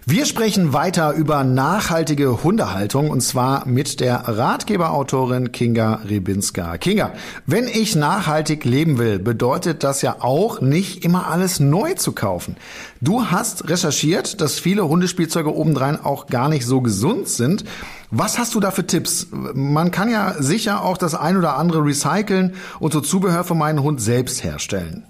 Wir 0.07 0.27
sprechen 0.27 0.75
weiter 0.75 1.15
über 1.15 1.45
nachhaltige 1.45 2.45
Hundehaltung 2.45 3.09
und 3.09 3.23
zwar 3.23 3.67
mit 3.67 4.01
der 4.01 4.17
Ratgeberautorin 4.17 5.51
Kinga 5.51 6.03
Rebinska. 6.07 6.77
Kinga, 6.77 7.15
wenn 7.47 7.67
ich 7.67 7.97
nachhaltig 7.97 8.67
leben 8.67 8.99
will, 8.99 9.19
bedeutet 9.19 9.83
das 9.83 10.03
ja 10.03 10.17
auch 10.21 10.61
nicht 10.61 11.07
immer 11.07 11.29
alles 11.29 11.59
neu 11.59 11.95
zu 11.95 12.13
kaufen. 12.13 12.57
Du 13.01 13.25
hast 13.31 13.71
recherchiert, 13.71 14.43
dass 14.43 14.59
viele 14.59 14.87
Hundespielzeuge 14.87 15.55
obendrein 15.55 15.99
auch 15.99 16.27
gar 16.27 16.51
nicht 16.51 16.67
so 16.67 16.83
gesund 16.83 17.27
sind. 17.29 17.65
Was 18.11 18.39
hast 18.39 18.55
du 18.55 18.61
da 18.61 18.73
für 18.73 18.87
Tipps? 18.87 19.29
Man 19.33 19.91
kann 19.91 20.11
ja 20.11 20.35
sicher 20.39 20.85
auch 20.85 20.99
das 20.99 21.15
ein 21.15 21.39
oder 21.39 21.57
andere 21.57 21.83
recyceln 21.83 22.57
und 22.79 22.93
so 22.93 23.01
Zubehör 23.01 23.43
für 23.43 23.55
meinen 23.55 23.83
Hund 23.83 24.03
selbst 24.03 24.45
herstellen. 24.45 25.07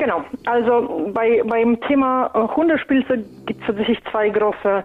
Genau, 0.00 0.22
also 0.46 1.10
bei, 1.12 1.42
beim 1.44 1.78
Thema 1.82 2.30
äh, 2.32 2.56
Hundespielzeug 2.56 3.20
gibt 3.44 3.60
es 3.60 3.66
tatsächlich 3.66 3.98
zwei 4.10 4.30
große 4.30 4.82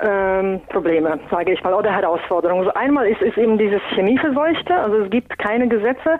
ähm, 0.00 0.60
Probleme, 0.68 1.18
sage 1.30 1.54
ich 1.54 1.64
mal, 1.64 1.72
oder 1.72 1.90
Herausforderungen. 1.90 2.66
Also 2.66 2.74
einmal 2.74 3.08
ist, 3.08 3.22
ist 3.22 3.38
eben 3.38 3.56
dieses 3.56 3.80
Chemieverseuchte, 3.94 4.74
also 4.74 4.98
es 4.98 5.10
gibt 5.10 5.38
keine 5.38 5.68
Gesetze, 5.68 6.18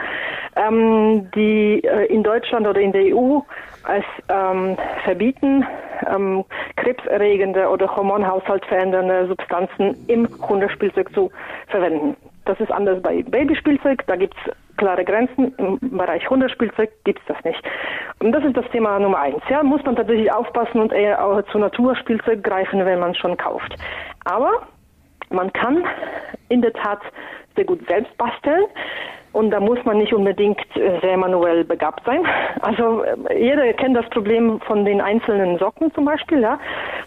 ähm, 0.56 1.30
die 1.34 1.84
äh, 1.84 2.06
in 2.06 2.22
Deutschland 2.22 2.66
oder 2.66 2.80
in 2.80 2.92
der 2.92 3.14
EU 3.14 3.40
es 3.86 4.04
ähm, 4.30 4.78
verbieten, 5.04 5.66
ähm, 6.10 6.42
krebserregende 6.76 7.68
oder 7.68 7.94
Hormonhaushalt 7.94 8.64
verändernde 8.64 9.26
Substanzen 9.26 9.94
im 10.06 10.26
Hundespielzeug 10.48 11.12
zu 11.12 11.30
verwenden. 11.66 12.16
Das 12.48 12.58
ist 12.60 12.72
anders 12.72 13.02
bei 13.02 13.22
Babyspielzeug, 13.22 14.06
da 14.06 14.16
gibt 14.16 14.34
es 14.34 14.54
klare 14.78 15.04
Grenzen. 15.04 15.54
Im 15.58 15.78
Bereich 15.98 16.30
Hundespielzeug 16.30 16.90
gibt 17.04 17.20
es 17.20 17.26
das 17.26 17.44
nicht. 17.44 17.62
Und 18.20 18.32
das 18.32 18.42
ist 18.42 18.56
das 18.56 18.64
Thema 18.70 18.98
Nummer 18.98 19.18
eins. 19.18 19.42
Ja, 19.50 19.62
muss 19.62 19.84
man 19.84 19.96
tatsächlich 19.96 20.32
aufpassen 20.32 20.80
und 20.80 20.90
eher 20.90 21.22
auch 21.22 21.42
zu 21.52 21.58
Naturspielzeug 21.58 22.42
greifen, 22.42 22.86
wenn 22.86 23.00
man 23.00 23.14
schon 23.14 23.36
kauft. 23.36 23.74
Aber 24.24 24.62
man 25.28 25.52
kann 25.52 25.84
in 26.48 26.62
der 26.62 26.72
Tat 26.72 27.00
sehr 27.54 27.66
gut 27.66 27.86
selbst 27.86 28.16
basteln. 28.16 28.64
Und 29.38 29.52
da 29.52 29.60
muss 29.60 29.78
man 29.84 29.98
nicht 29.98 30.12
unbedingt 30.12 30.58
äh, 30.76 30.98
sehr 31.00 31.16
manuell 31.16 31.64
begabt 31.64 32.04
sein. 32.04 32.22
Also 32.60 33.04
äh, 33.04 33.38
jeder 33.38 33.72
kennt 33.74 33.96
das 33.96 34.08
Problem 34.10 34.60
von 34.62 34.84
den 34.84 35.00
einzelnen 35.00 35.58
Socken 35.58 35.94
zum 35.94 36.06
Beispiel. 36.06 36.40
Ja? 36.40 36.58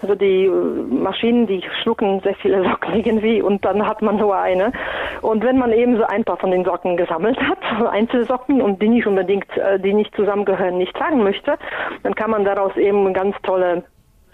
Also 0.01 0.15
die 0.15 0.45
äh, 0.45 0.49
Maschinen, 0.49 1.45
die 1.45 1.61
schlucken 1.81 2.21
sehr 2.21 2.35
viele 2.35 2.63
Socken 2.69 2.95
irgendwie 2.95 3.41
und 3.41 3.65
dann 3.65 3.85
hat 3.85 4.01
man 4.01 4.15
nur 4.15 4.37
eine. 4.37 4.71
Und 5.21 5.43
wenn 5.43 5.57
man 5.57 5.73
eben 5.73 5.97
so 5.97 6.03
ein 6.05 6.23
paar 6.23 6.37
von 6.37 6.51
den 6.51 6.63
Socken 6.63 6.95
gesammelt 6.95 7.37
hat, 7.49 7.59
Einzelsocken 7.91 8.61
und 8.61 8.81
die 8.81 8.87
nicht 8.87 9.07
unbedingt, 9.07 9.47
die 9.83 9.93
nicht 9.93 10.15
zusammengehören, 10.15 10.77
nicht 10.77 10.95
tragen 10.95 11.23
möchte, 11.23 11.57
dann 12.03 12.15
kann 12.15 12.31
man 12.31 12.45
daraus 12.45 12.75
eben 12.77 13.13
ganz 13.13 13.35
tolle 13.43 13.83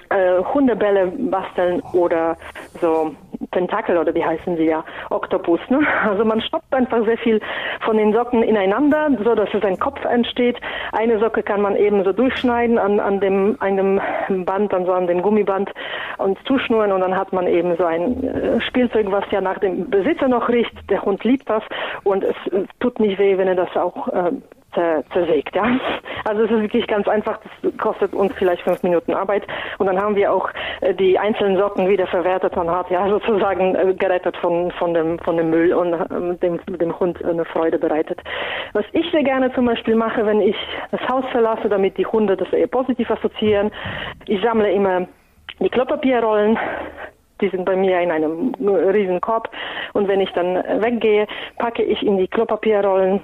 äh, 0.09 0.41
Hundebälle 0.53 1.07
basteln 1.07 1.81
oder 1.93 2.37
so 2.79 3.11
Tentakel 3.51 3.97
oder 3.97 4.13
wie 4.13 4.23
heißen 4.23 4.57
sie 4.57 4.65
ja, 4.65 4.83
Oktopus. 5.09 5.59
Ne? 5.69 5.79
Also 6.07 6.25
man 6.25 6.41
stoppt 6.41 6.73
einfach 6.73 7.03
sehr 7.05 7.17
viel 7.17 7.39
von 7.81 7.97
den 7.97 8.13
Socken 8.13 8.43
ineinander, 8.43 9.09
so 9.23 9.35
dass 9.35 9.49
es 9.53 9.63
ein 9.63 9.79
Kopf 9.79 10.03
entsteht. 10.05 10.57
Eine 10.91 11.19
Socke 11.19 11.43
kann 11.43 11.61
man 11.61 11.75
eben 11.75 12.03
so 12.03 12.13
durchschneiden 12.13 12.77
an, 12.77 12.99
an 12.99 13.19
dem 13.19 13.57
einem 13.59 14.01
Band, 14.29 14.73
dann 14.73 14.85
so 14.85 14.93
an 14.93 15.07
dem 15.07 15.21
Gummiband 15.21 15.71
und 16.17 16.37
zuschnüren 16.45 16.91
und 16.91 17.01
dann 17.01 17.15
hat 17.15 17.33
man 17.33 17.47
eben 17.47 17.75
so 17.77 17.85
ein 17.85 18.23
äh, 18.23 18.61
Spielzeug, 18.61 19.07
was 19.11 19.23
ja 19.31 19.41
nach 19.41 19.59
dem 19.59 19.89
Besitzer 19.89 20.27
noch 20.27 20.49
riecht. 20.49 20.73
Der 20.89 21.01
Hund 21.03 21.23
liebt 21.23 21.49
das 21.49 21.63
und 22.03 22.23
es 22.23 22.35
tut 22.79 22.99
nicht 22.99 23.19
weh, 23.19 23.37
wenn 23.37 23.47
er 23.47 23.55
das 23.55 23.75
auch 23.75 24.07
äh, 24.07 24.31
zersägt. 25.11 25.55
Ja? 25.55 25.79
Also 26.25 26.43
es 26.43 26.51
ist 26.51 26.61
wirklich 26.61 26.87
ganz 26.87 27.07
einfach, 27.07 27.39
das 27.61 27.77
kostet 27.77 28.13
uns 28.13 28.33
vielleicht 28.35 28.61
fünf 28.63 28.83
Minuten 28.83 29.13
Arbeit 29.13 29.43
und 29.77 29.87
dann 29.87 29.99
haben 29.99 30.15
wir 30.15 30.31
auch 30.31 30.49
äh, 30.81 30.93
die 30.93 31.17
einzelnen 31.17 31.57
Socken 31.57 31.87
wieder 31.87 32.07
verwertet. 32.07 32.55
Man 32.55 32.69
hat 32.69 32.89
ja 32.89 33.07
sozusagen 33.09 33.75
äh, 33.75 33.93
gerettet 33.93 34.37
von, 34.37 34.71
von, 34.71 34.93
dem, 34.93 35.19
von 35.19 35.37
dem 35.37 35.49
Müll 35.49 35.73
und 35.73 36.41
dem, 36.41 36.59
dem 36.65 36.99
Hund 36.99 37.23
eine 37.23 37.45
Freude 37.45 37.79
bereitet. 37.79 38.21
Was 38.73 38.85
ich 38.91 39.09
sehr 39.11 39.23
gerne 39.23 39.53
zum 39.53 39.65
Beispiel 39.65 39.95
mache, 39.95 40.25
wenn 40.25 40.41
ich 40.41 40.55
das 40.91 41.01
Haus 41.07 41.25
verlasse, 41.31 41.69
damit 41.69 41.97
die 41.97 42.05
Hunde 42.05 42.37
das 42.37 42.51
eher 42.51 42.67
positiv 42.67 43.09
assoziieren, 43.09 43.71
ich 44.27 44.41
sammle 44.41 44.71
immer 44.71 45.07
die 45.59 45.69
Klopapierrollen, 45.69 46.57
die 47.41 47.49
sind 47.49 47.65
bei 47.65 47.75
mir 47.75 47.99
in 47.99 48.11
einem 48.11 48.53
riesen 48.59 49.21
Korb 49.21 49.49
und 49.93 50.07
wenn 50.07 50.21
ich 50.21 50.31
dann 50.33 50.55
weggehe, 50.81 51.27
packe 51.57 51.83
ich 51.83 52.03
in 52.03 52.17
die 52.17 52.27
Klopapierrollen 52.27 53.21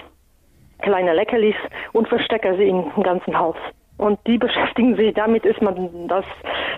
kleine 0.84 1.14
Leckerlis 1.14 1.56
und 1.94 2.08
verstecke 2.08 2.56
sie 2.58 2.68
im 2.68 2.86
ganzen 3.02 3.38
Haus. 3.38 3.56
Und 3.98 4.20
die 4.28 4.38
beschäftigen 4.46 4.96
sich 4.96 5.14
damit, 5.14 5.46
ist 5.46 5.62
man 5.62 6.08
das, 6.08 6.26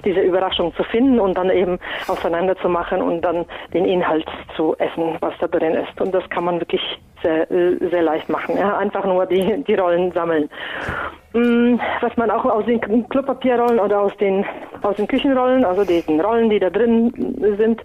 diese 0.03 0.21
Überraschung 0.21 0.73
zu 0.75 0.83
finden 0.83 1.19
und 1.19 1.37
dann 1.37 1.49
eben 1.49 1.79
auseinanderzumachen 2.07 3.01
und 3.01 3.21
dann 3.21 3.45
den 3.73 3.85
Inhalt 3.85 4.27
zu 4.55 4.75
essen, 4.77 5.17
was 5.19 5.33
da 5.39 5.47
drin 5.47 5.73
ist. 5.73 5.99
Und 5.99 6.13
das 6.13 6.27
kann 6.29 6.45
man 6.45 6.59
wirklich 6.59 6.81
sehr, 7.23 7.47
sehr 7.49 8.03
leicht 8.03 8.29
machen. 8.29 8.57
Ja? 8.57 8.77
Einfach 8.77 9.05
nur 9.05 9.25
die, 9.25 9.63
die 9.63 9.75
Rollen 9.75 10.11
sammeln. 10.11 10.49
Mm, 11.33 11.79
was 12.01 12.15
man 12.17 12.29
auch 12.29 12.45
aus 12.45 12.65
den 12.65 13.09
Klopapierrollen 13.09 13.79
oder 13.79 14.01
aus 14.01 14.15
den, 14.17 14.45
aus 14.83 14.95
den 14.95 15.07
Küchenrollen, 15.07 15.65
also 15.65 15.83
diesen 15.83 16.21
Rollen, 16.21 16.49
die 16.49 16.59
da 16.59 16.69
drin 16.69 17.11
sind, 17.57 17.81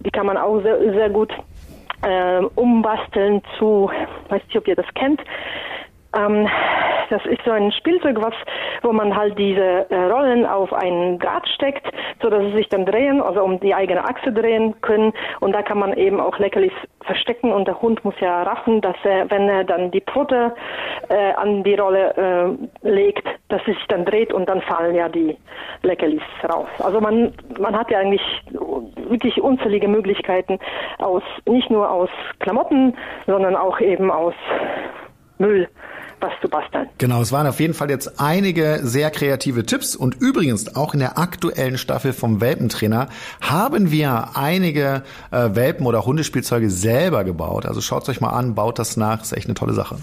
die 0.00 0.10
kann 0.10 0.26
man 0.26 0.36
auch 0.36 0.60
sehr, 0.62 0.78
sehr 0.92 1.10
gut 1.10 1.32
äh, 2.02 2.44
umbasteln 2.54 3.42
zu, 3.58 3.90
weiß 4.28 4.42
nicht, 4.44 4.56
ob 4.56 4.68
ihr 4.68 4.76
das 4.76 4.86
kennt. 4.94 5.20
Ähm, 6.16 6.48
das 7.10 7.24
ist 7.26 7.40
so 7.44 7.50
ein 7.50 7.72
Spielzeug, 7.72 8.16
was, 8.20 8.34
wo 8.82 8.92
man 8.92 9.16
halt 9.16 9.38
diese 9.38 9.90
äh, 9.90 9.94
Rollen 9.94 10.46
auf 10.46 10.72
einen 10.72 11.18
Draht 11.18 11.48
steckt, 11.48 11.86
so 12.22 12.30
dass 12.30 12.42
sie 12.44 12.52
sich 12.52 12.68
dann 12.68 12.86
drehen, 12.86 13.20
also 13.20 13.42
um 13.42 13.60
die 13.60 13.74
eigene 13.74 14.04
Achse 14.04 14.32
drehen 14.32 14.74
können. 14.80 15.12
Und 15.40 15.52
da 15.52 15.62
kann 15.62 15.78
man 15.78 15.94
eben 15.94 16.20
auch 16.20 16.38
Leckerlis 16.38 16.72
verstecken 17.02 17.52
und 17.52 17.66
der 17.66 17.80
Hund 17.80 18.04
muss 18.04 18.14
ja 18.20 18.42
raffen, 18.42 18.80
dass 18.80 18.96
er, 19.04 19.30
wenn 19.30 19.48
er 19.48 19.64
dann 19.64 19.90
die 19.90 20.00
Pfote 20.00 20.54
äh, 21.08 21.32
an 21.34 21.64
die 21.64 21.74
Rolle 21.74 22.58
äh, 22.82 22.88
legt, 22.88 23.26
dass 23.48 23.64
sie 23.64 23.72
sich 23.72 23.86
dann 23.88 24.04
dreht 24.04 24.32
und 24.32 24.48
dann 24.48 24.60
fallen 24.62 24.94
ja 24.94 25.08
die 25.08 25.36
Leckerlis 25.82 26.22
raus. 26.52 26.68
Also 26.80 27.00
man, 27.00 27.32
man 27.58 27.76
hat 27.76 27.90
ja 27.90 27.98
eigentlich 27.98 28.22
wirklich 29.08 29.40
unzählige 29.40 29.88
Möglichkeiten 29.88 30.58
aus, 30.98 31.22
nicht 31.46 31.70
nur 31.70 31.90
aus 31.90 32.10
Klamotten, 32.40 32.94
sondern 33.26 33.56
auch 33.56 33.80
eben 33.80 34.10
aus 34.10 34.34
Müll 35.38 35.68
was 36.20 36.32
zu 36.40 36.48
basteln. 36.48 36.88
Genau, 36.98 37.20
es 37.22 37.32
waren 37.32 37.46
auf 37.46 37.60
jeden 37.60 37.74
Fall 37.74 37.90
jetzt 37.90 38.20
einige 38.20 38.80
sehr 38.82 39.10
kreative 39.10 39.64
Tipps 39.64 39.96
und 39.96 40.16
übrigens 40.20 40.74
auch 40.76 40.94
in 40.94 41.00
der 41.00 41.18
aktuellen 41.18 41.78
Staffel 41.78 42.12
vom 42.12 42.40
Welpentrainer 42.40 43.08
haben 43.40 43.90
wir 43.90 44.30
einige 44.34 45.02
äh, 45.30 45.50
Welpen- 45.54 45.86
oder 45.86 46.04
Hundespielzeuge 46.04 46.70
selber 46.70 47.24
gebaut. 47.24 47.66
Also 47.66 47.80
schaut 47.80 48.08
euch 48.08 48.20
mal 48.20 48.30
an, 48.30 48.54
baut 48.54 48.78
das 48.78 48.96
nach, 48.96 49.22
ist 49.22 49.32
echt 49.32 49.46
eine 49.46 49.54
tolle 49.54 49.74
Sache. 49.74 49.96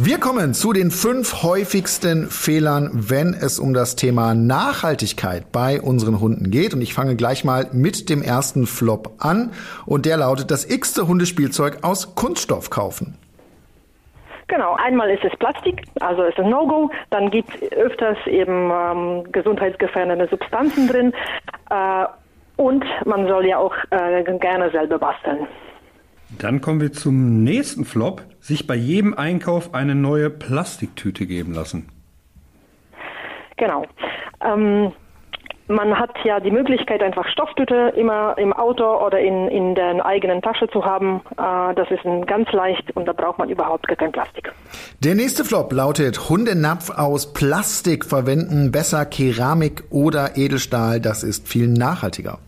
Wir 0.00 0.18
kommen 0.18 0.54
zu 0.54 0.72
den 0.72 0.92
fünf 0.92 1.42
häufigsten 1.42 2.30
Fehlern, 2.30 2.88
wenn 2.92 3.34
es 3.34 3.58
um 3.58 3.74
das 3.74 3.96
Thema 3.96 4.32
Nachhaltigkeit 4.32 5.50
bei 5.50 5.80
unseren 5.82 6.20
Hunden 6.20 6.52
geht. 6.52 6.72
Und 6.72 6.82
ich 6.82 6.94
fange 6.94 7.16
gleich 7.16 7.42
mal 7.42 7.68
mit 7.72 8.08
dem 8.08 8.22
ersten 8.22 8.68
Flop 8.68 9.16
an. 9.18 9.50
Und 9.86 10.06
der 10.06 10.18
lautet, 10.18 10.52
das 10.52 10.64
x-te 10.64 11.08
Hundespielzeug 11.08 11.78
aus 11.82 12.14
Kunststoff 12.14 12.70
kaufen. 12.70 13.18
Genau, 14.48 14.74
einmal 14.74 15.10
ist 15.10 15.24
es 15.24 15.36
Plastik, 15.38 15.84
also 16.00 16.22
ist 16.22 16.38
ein 16.38 16.48
No-Go. 16.48 16.90
Dann 17.10 17.30
gibt 17.30 17.50
es 17.54 17.72
öfters 17.72 18.16
eben 18.26 18.70
ähm, 18.70 19.30
gesundheitsgefährdende 19.30 20.26
Substanzen 20.28 20.88
drin. 20.88 21.12
Äh, 21.70 22.06
und 22.56 22.84
man 23.04 23.28
soll 23.28 23.46
ja 23.46 23.58
auch 23.58 23.74
äh, 23.90 24.24
gerne 24.38 24.70
selber 24.70 24.98
basteln. 24.98 25.46
Dann 26.38 26.60
kommen 26.60 26.80
wir 26.80 26.92
zum 26.92 27.44
nächsten 27.44 27.84
Flop. 27.84 28.22
Sich 28.40 28.66
bei 28.66 28.74
jedem 28.74 29.14
Einkauf 29.14 29.74
eine 29.74 29.94
neue 29.94 30.30
Plastiktüte 30.30 31.26
geben 31.26 31.52
lassen. 31.52 31.88
Genau. 33.56 33.84
Ähm, 34.44 34.92
man 35.68 35.98
hat 35.98 36.10
ja 36.24 36.40
die 36.40 36.50
Möglichkeit, 36.50 37.02
einfach 37.02 37.26
Stofftüte 37.28 37.92
immer 37.96 38.36
im 38.38 38.52
Auto 38.52 38.84
oder 38.84 39.20
in, 39.20 39.48
in 39.48 39.74
der 39.74 40.04
eigenen 40.04 40.42
Tasche 40.42 40.68
zu 40.68 40.84
haben. 40.84 41.20
Äh, 41.32 41.74
das 41.74 41.90
ist 41.90 42.02
ganz 42.26 42.50
leicht 42.52 42.96
und 42.96 43.06
da 43.06 43.12
braucht 43.12 43.38
man 43.38 43.48
überhaupt 43.48 43.86
gar 43.86 43.96
kein 43.96 44.12
Plastik. 44.12 44.52
Der 45.04 45.14
nächste 45.14 45.44
Flop 45.44 45.72
lautet 45.72 46.28
Hundenapf 46.28 46.90
aus 46.90 47.32
Plastik 47.32 48.04
verwenden, 48.04 48.72
besser 48.72 49.04
Keramik 49.04 49.84
oder 49.90 50.36
Edelstahl, 50.36 51.00
das 51.00 51.22
ist 51.22 51.48
viel 51.48 51.68
nachhaltiger. 51.68 52.38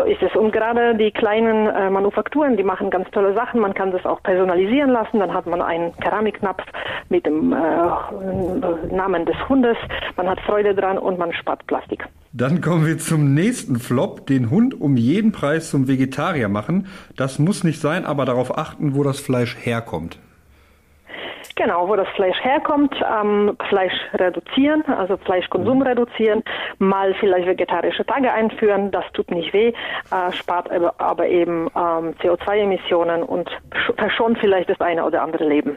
So 0.00 0.06
ist 0.06 0.22
es. 0.22 0.34
Und 0.34 0.52
gerade 0.52 0.96
die 0.96 1.10
kleinen 1.10 1.66
äh, 1.66 1.90
Manufakturen, 1.90 2.56
die 2.56 2.62
machen 2.62 2.88
ganz 2.88 3.10
tolle 3.10 3.34
Sachen. 3.34 3.60
Man 3.60 3.74
kann 3.74 3.90
das 3.90 4.06
auch 4.06 4.22
personalisieren 4.22 4.90
lassen. 4.90 5.18
Dann 5.18 5.34
hat 5.34 5.46
man 5.46 5.60
einen 5.60 5.94
Keramiknapf 5.96 6.62
mit 7.10 7.26
dem 7.26 7.52
äh, 7.52 8.94
Namen 8.94 9.26
des 9.26 9.36
Hundes. 9.48 9.76
Man 10.16 10.26
hat 10.26 10.40
Freude 10.40 10.74
dran 10.74 10.96
und 10.96 11.18
man 11.18 11.34
spart 11.34 11.66
Plastik. 11.66 12.06
Dann 12.32 12.62
kommen 12.62 12.86
wir 12.86 12.96
zum 12.96 13.34
nächsten 13.34 13.78
Flop. 13.78 14.26
Den 14.26 14.50
Hund 14.50 14.80
um 14.80 14.96
jeden 14.96 15.32
Preis 15.32 15.70
zum 15.70 15.86
Vegetarier 15.86 16.48
machen. 16.48 16.86
Das 17.16 17.38
muss 17.38 17.62
nicht 17.62 17.80
sein, 17.80 18.06
aber 18.06 18.24
darauf 18.24 18.56
achten, 18.56 18.94
wo 18.94 19.02
das 19.02 19.20
Fleisch 19.20 19.54
herkommt. 19.60 20.18
Genau, 21.62 21.86
wo 21.88 21.94
das 21.94 22.08
Fleisch 22.16 22.38
herkommt, 22.40 22.94
ähm, 23.04 23.54
Fleisch 23.68 23.92
reduzieren, 24.14 24.82
also 24.86 25.18
Fleischkonsum 25.18 25.80
mhm. 25.80 25.82
reduzieren, 25.82 26.42
mal 26.78 27.14
vielleicht 27.20 27.46
vegetarische 27.46 28.06
Tage 28.06 28.32
einführen, 28.32 28.90
das 28.90 29.04
tut 29.12 29.30
nicht 29.30 29.52
weh, 29.52 29.68
äh, 29.68 30.32
spart 30.32 30.70
aber, 30.70 30.94
aber 30.96 31.28
eben 31.28 31.68
ähm, 31.76 32.14
CO2-Emissionen 32.22 33.22
und 33.22 33.50
verschont 33.98 34.38
vielleicht 34.38 34.70
das 34.70 34.80
eine 34.80 35.04
oder 35.04 35.20
andere 35.20 35.46
Leben. 35.46 35.76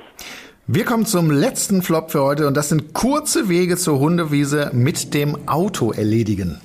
Wir 0.67 0.85
kommen 0.85 1.05
zum 1.05 1.29
letzten 1.29 1.81
Flop 1.81 2.11
für 2.11 2.23
heute 2.23 2.47
und 2.47 2.55
das 2.55 2.69
sind 2.69 2.93
kurze 2.93 3.49
Wege 3.49 3.75
zur 3.75 3.99
Hundewiese 3.99 4.71
mit 4.71 5.13
dem 5.13 5.49
Auto 5.49 5.91
erledigen. 5.91 6.61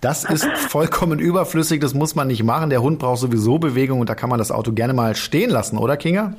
Das 0.00 0.24
ist 0.30 0.46
vollkommen 0.46 1.18
überflüssig, 1.18 1.82
das 1.82 1.92
muss 1.92 2.14
man 2.14 2.28
nicht 2.28 2.42
machen. 2.44 2.70
Der 2.70 2.80
Hund 2.80 2.98
braucht 2.98 3.18
sowieso 3.18 3.58
Bewegung 3.58 4.00
und 4.00 4.08
da 4.08 4.14
kann 4.14 4.30
man 4.30 4.38
das 4.38 4.50
Auto 4.50 4.72
gerne 4.72 4.94
mal 4.94 5.14
stehen 5.16 5.50
lassen, 5.50 5.76
oder 5.76 5.98
Kinga? 5.98 6.32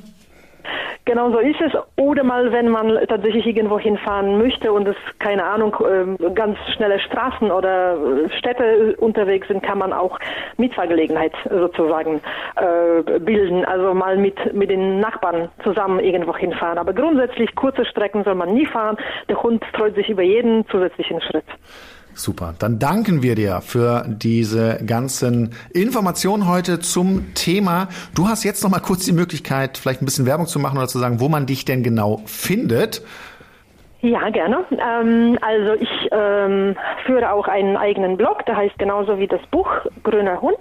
Genau 1.06 1.30
so 1.30 1.38
ist 1.38 1.60
es. 1.60 1.72
Oder 1.94 2.24
mal, 2.24 2.50
wenn 2.50 2.68
man 2.68 2.98
tatsächlich 3.06 3.46
irgendwo 3.46 3.78
hinfahren 3.78 4.38
möchte 4.38 4.72
und 4.72 4.88
es, 4.88 4.96
keine 5.20 5.44
Ahnung, 5.44 5.76
ähm, 5.88 6.18
ganz 6.34 6.58
schnelle 6.74 6.98
Straßen 6.98 7.48
oder 7.52 7.94
äh, 7.94 8.28
Städte 8.36 8.96
unterwegs 8.98 9.46
sind, 9.46 9.62
kann 9.62 9.78
man 9.78 9.92
auch 9.92 10.18
Mitfahrgelegenheit 10.56 11.32
sozusagen 11.48 12.20
äh, 12.56 13.20
bilden. 13.20 13.64
Also 13.64 13.94
mal 13.94 14.16
mit, 14.16 14.52
mit 14.52 14.68
den 14.68 14.98
Nachbarn 14.98 15.48
zusammen 15.62 16.00
irgendwo 16.00 16.36
hinfahren. 16.36 16.76
Aber 16.76 16.92
grundsätzlich 16.92 17.54
kurze 17.54 17.84
Strecken 17.84 18.24
soll 18.24 18.34
man 18.34 18.52
nie 18.52 18.66
fahren. 18.66 18.96
Der 19.28 19.40
Hund 19.40 19.64
freut 19.76 19.94
sich 19.94 20.08
über 20.08 20.22
jeden 20.22 20.66
zusätzlichen 20.66 21.20
Schritt. 21.20 21.46
Super. 22.16 22.54
Dann 22.58 22.78
danken 22.78 23.22
wir 23.22 23.34
dir 23.34 23.60
für 23.60 24.06
diese 24.08 24.78
ganzen 24.86 25.50
Informationen 25.74 26.48
heute 26.48 26.80
zum 26.80 27.34
Thema. 27.34 27.88
Du 28.14 28.26
hast 28.26 28.42
jetzt 28.42 28.64
noch 28.64 28.70
mal 28.70 28.80
kurz 28.80 29.04
die 29.04 29.12
Möglichkeit, 29.12 29.76
vielleicht 29.76 30.00
ein 30.00 30.06
bisschen 30.06 30.24
Werbung 30.24 30.46
zu 30.46 30.58
machen 30.58 30.78
oder 30.78 30.88
zu 30.88 30.98
sagen, 30.98 31.20
wo 31.20 31.28
man 31.28 31.44
dich 31.44 31.66
denn 31.66 31.82
genau 31.82 32.22
findet. 32.24 33.02
Ja, 34.00 34.30
gerne. 34.30 34.64
Ähm, 34.70 35.38
also 35.42 35.74
ich 35.74 36.08
ähm, 36.10 36.74
führe 37.04 37.32
auch 37.32 37.48
einen 37.48 37.76
eigenen 37.76 38.16
Blog, 38.16 38.46
der 38.46 38.56
heißt 38.56 38.78
genauso 38.78 39.18
wie 39.18 39.26
das 39.26 39.40
Buch 39.50 39.68
Grüner 40.02 40.40
Hund. 40.40 40.58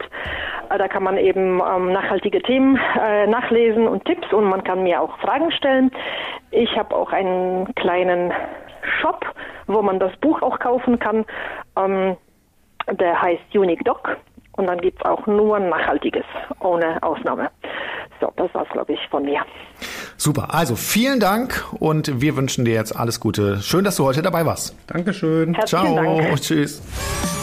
Äh, 0.70 0.78
da 0.78 0.90
kann 0.90 1.04
man 1.04 1.18
eben 1.18 1.62
ähm, 1.62 1.94
nachhaltige 1.94 2.42
Themen 2.42 2.78
äh, 3.00 3.28
nachlesen 3.28 3.88
und 3.88 4.04
Tipps 4.04 4.34
und 4.34 4.46
man 4.46 4.64
kann 4.64 4.84
mir 4.84 5.02
auch 5.02 5.18
Fragen 5.20 5.52
stellen. 5.52 5.92
Ich 6.52 6.76
habe 6.78 6.96
auch 6.96 7.12
einen 7.14 7.74
kleinen 7.76 8.34
Shop, 9.02 9.26
wo 9.68 9.82
man 9.82 10.00
das 10.00 10.16
Buch 10.18 10.42
auch 10.42 10.60
kaufen 10.60 11.00
kann. 11.00 11.26
Ähm, 11.76 12.18
der 12.92 13.22
heißt 13.22 13.44
Unique 13.54 13.84
Doc 13.84 14.18
und 14.54 14.68
dann 14.68 14.80
gibt 14.80 15.00
es 15.00 15.06
auch 15.06 15.26
nur 15.28 15.60
Nachhaltiges, 15.60 16.26
ohne 16.60 17.02
Ausnahme. 17.02 17.50
So, 18.22 18.32
das 18.38 18.54
war's, 18.54 18.70
glaube 18.70 18.94
ich, 18.94 19.00
von 19.10 19.26
mir. 19.26 19.42
Super. 20.18 20.54
Also 20.54 20.76
vielen 20.76 21.20
Dank 21.20 21.66
und 21.80 22.22
wir 22.22 22.38
wünschen 22.38 22.64
dir 22.64 22.74
jetzt 22.74 22.96
alles 22.96 23.20
Gute. 23.20 23.62
Schön, 23.62 23.84
dass 23.84 23.98
du 23.98 24.06
heute 24.06 24.22
dabei 24.22 24.46
warst. 24.46 24.76
Dankeschön. 24.88 25.54
Herzlichen 25.54 25.96
Ciao. 25.96 26.18
Dank. 26.18 26.42
Tschüss. 26.42 27.35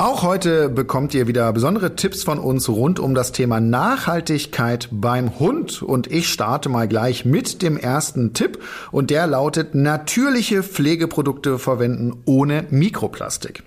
Auch 0.00 0.22
heute 0.22 0.68
bekommt 0.68 1.12
ihr 1.12 1.26
wieder 1.26 1.52
besondere 1.52 1.96
Tipps 1.96 2.22
von 2.22 2.38
uns 2.38 2.68
rund 2.68 3.00
um 3.00 3.16
das 3.16 3.32
Thema 3.32 3.58
Nachhaltigkeit 3.58 4.88
beim 4.92 5.40
Hund. 5.40 5.82
Und 5.82 6.06
ich 6.06 6.28
starte 6.28 6.68
mal 6.68 6.86
gleich 6.86 7.24
mit 7.24 7.62
dem 7.62 7.76
ersten 7.76 8.32
Tipp. 8.32 8.62
Und 8.92 9.10
der 9.10 9.26
lautet, 9.26 9.74
natürliche 9.74 10.62
Pflegeprodukte 10.62 11.58
verwenden 11.58 12.22
ohne 12.26 12.64
Mikroplastik. 12.70 13.64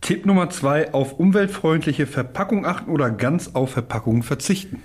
Tipp 0.00 0.26
Nummer 0.26 0.50
zwei, 0.50 0.92
auf 0.92 1.20
umweltfreundliche 1.20 2.08
Verpackung 2.08 2.66
achten 2.66 2.90
oder 2.90 3.08
ganz 3.12 3.50
auf 3.54 3.70
Verpackungen 3.70 4.24
verzichten. 4.24 4.82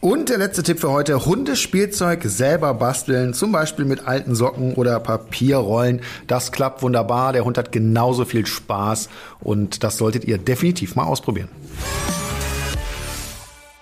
Und 0.00 0.28
der 0.28 0.38
letzte 0.38 0.62
Tipp 0.62 0.78
für 0.78 0.92
heute, 0.92 1.26
Hundespielzeug 1.26 2.22
selber 2.22 2.72
basteln, 2.72 3.34
zum 3.34 3.50
Beispiel 3.50 3.84
mit 3.84 4.06
alten 4.06 4.36
Socken 4.36 4.74
oder 4.74 5.00
Papierrollen. 5.00 6.02
Das 6.28 6.52
klappt 6.52 6.82
wunderbar, 6.82 7.32
der 7.32 7.44
Hund 7.44 7.58
hat 7.58 7.72
genauso 7.72 8.24
viel 8.24 8.46
Spaß 8.46 9.08
und 9.40 9.82
das 9.82 9.96
solltet 9.96 10.24
ihr 10.24 10.38
definitiv 10.38 10.94
mal 10.94 11.02
ausprobieren. 11.02 11.48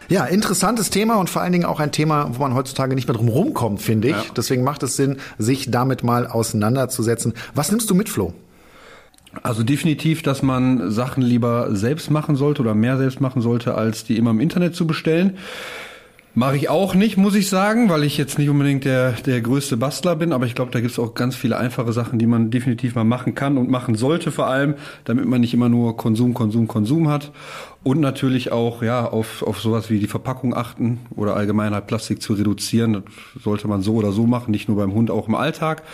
Ja, 0.09 0.25
interessantes 0.25 0.89
Thema 0.89 1.17
und 1.17 1.29
vor 1.29 1.43
allen 1.43 1.53
Dingen 1.53 1.67
auch 1.67 1.81
ein 1.81 1.93
Thema, 1.93 2.31
wo 2.33 2.41
man 2.41 2.55
heutzutage 2.55 2.95
nicht 2.95 3.09
mehr 3.09 3.17
drum 3.17 3.29
rumkommt, 3.29 3.83
finde 3.83 4.09
ich. 4.09 4.17
Ja. 4.17 4.25
Deswegen 4.35 4.65
macht 4.65 4.83
es 4.85 4.97
Sinn, 4.97 5.19
sich 5.37 5.71
damit 5.71 6.03
mal 6.03 6.27
auseinanderzusetzen. 6.27 7.35
Was 7.55 7.71
nimmst 7.71 7.91
du 7.91 7.95
mit, 7.95 8.09
Flo? 8.09 8.33
Also 9.43 9.65
definitiv, 9.65 10.23
dass 10.23 10.43
man 10.43 10.91
Sachen 10.91 11.23
lieber 11.23 11.75
selbst 11.77 12.11
machen 12.11 12.37
sollte 12.37 12.63
oder 12.63 12.75
mehr 12.75 12.97
selbst 12.97 13.21
machen 13.21 13.43
sollte, 13.43 13.75
als 13.75 14.05
die 14.05 14.17
immer 14.17 14.31
im 14.31 14.41
Internet 14.41 14.75
zu 14.75 14.87
bestellen. 14.87 15.37
Mache 16.39 16.59
ich 16.59 16.69
auch 16.69 16.95
nicht, 16.95 17.17
muss 17.17 17.35
ich 17.35 17.49
sagen, 17.49 17.89
weil 17.89 18.05
ich 18.05 18.19
jetzt 18.19 18.39
nicht 18.39 18.51
unbedingt 18.51 18.85
der, 18.85 19.13
der 19.13 19.41
größte 19.41 19.79
Bastler 19.79 20.17
bin, 20.17 20.35
aber 20.35 20.45
ich 20.45 20.55
glaube, 20.55 20.71
da 20.71 20.81
gibt 20.81 20.93
es 20.93 20.99
auch 20.99 21.15
ganz 21.15 21.35
viele 21.35 21.57
einfache 21.57 21.95
Sachen, 21.95 22.19
die 22.19 22.27
man 22.27 22.51
definitiv 22.51 22.95
mal 22.95 23.05
machen 23.05 23.35
kann 23.35 23.57
und 23.57 23.71
machen 23.71 23.95
sollte 23.95 24.31
vor 24.31 24.47
allem, 24.47 24.75
damit 25.05 25.25
man 25.25 25.41
nicht 25.41 25.55
immer 25.55 25.71
nur 25.71 25.97
Konsum, 25.97 26.35
Konsum, 26.35 26.69
Konsum 26.69 27.09
hat. 27.09 27.33
Und 27.85 28.01
natürlich 28.01 28.53
auch 28.53 28.83
ja 28.83 29.09
auf, 29.09 29.43
auf 29.45 29.61
sowas 29.61 29.89
wie 29.89 29.99
die 29.99 30.09
Verpackung 30.09 30.55
achten 30.55 30.99
oder 31.17 31.37
allgemein 31.37 31.73
halt 31.73 31.87
Plastik 31.87 32.21
zu 32.21 32.35
reduzieren. 32.35 32.93
Das 33.33 33.43
sollte 33.43 33.67
man 33.67 33.81
so 33.81 33.95
oder 33.95 34.13
so 34.13 34.27
machen, 34.27 34.51
nicht 34.51 34.69
nur 34.69 34.77
beim 34.77 34.93
Hund, 34.93 35.11
auch 35.11 35.29
im 35.29 35.37
Alltag. 35.37 35.85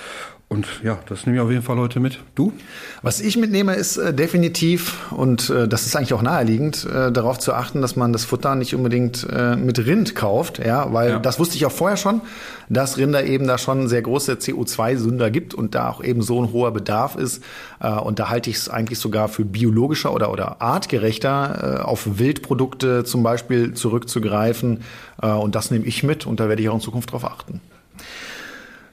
Und 0.52 0.66
ja, 0.84 0.98
das 1.08 1.24
nehme 1.24 1.38
ich 1.38 1.42
auf 1.42 1.50
jeden 1.50 1.62
Fall 1.62 1.78
heute 1.78 1.98
mit. 1.98 2.18
Du? 2.34 2.52
Was 3.00 3.22
ich 3.22 3.38
mitnehme, 3.38 3.74
ist 3.74 3.96
äh, 3.96 4.12
definitiv, 4.12 5.10
und 5.10 5.48
äh, 5.48 5.66
das 5.66 5.86
ist 5.86 5.96
eigentlich 5.96 6.12
auch 6.12 6.20
naheliegend, 6.20 6.84
äh, 6.84 7.10
darauf 7.10 7.38
zu 7.38 7.54
achten, 7.54 7.80
dass 7.80 7.96
man 7.96 8.12
das 8.12 8.26
Futter 8.26 8.54
nicht 8.54 8.74
unbedingt 8.74 9.26
äh, 9.32 9.56
mit 9.56 9.78
Rind 9.86 10.14
kauft, 10.14 10.58
ja, 10.58 10.92
weil 10.92 11.08
Ja. 11.12 11.18
das 11.20 11.38
wusste 11.38 11.56
ich 11.56 11.64
auch 11.64 11.72
vorher 11.72 11.96
schon, 11.96 12.20
dass 12.68 12.98
Rinder 12.98 13.24
eben 13.24 13.46
da 13.46 13.56
schon 13.56 13.88
sehr 13.88 14.02
große 14.02 14.34
CO2-Sünder 14.34 15.30
gibt 15.30 15.54
und 15.54 15.74
da 15.74 15.88
auch 15.88 16.04
eben 16.04 16.20
so 16.20 16.42
ein 16.42 16.52
hoher 16.52 16.70
Bedarf 16.72 17.16
ist. 17.16 17.42
Äh, 17.80 17.88
und 17.88 18.18
da 18.18 18.28
halte 18.28 18.50
ich 18.50 18.56
es 18.56 18.68
eigentlich 18.68 18.98
sogar 18.98 19.28
für 19.28 19.46
biologischer 19.46 20.12
oder, 20.12 20.30
oder 20.30 20.60
artgerechter, 20.60 21.78
äh, 21.80 21.82
auf 21.82 22.18
Wildprodukte 22.18 23.04
zum 23.04 23.22
Beispiel 23.22 23.72
zurückzugreifen. 23.72 24.82
Und 25.16 25.54
das 25.54 25.70
nehme 25.70 25.84
ich 25.86 26.02
mit 26.02 26.26
und 26.26 26.40
da 26.40 26.48
werde 26.48 26.62
ich 26.62 26.68
auch 26.68 26.74
in 26.74 26.80
Zukunft 26.80 27.12
drauf 27.12 27.24
achten. 27.24 27.60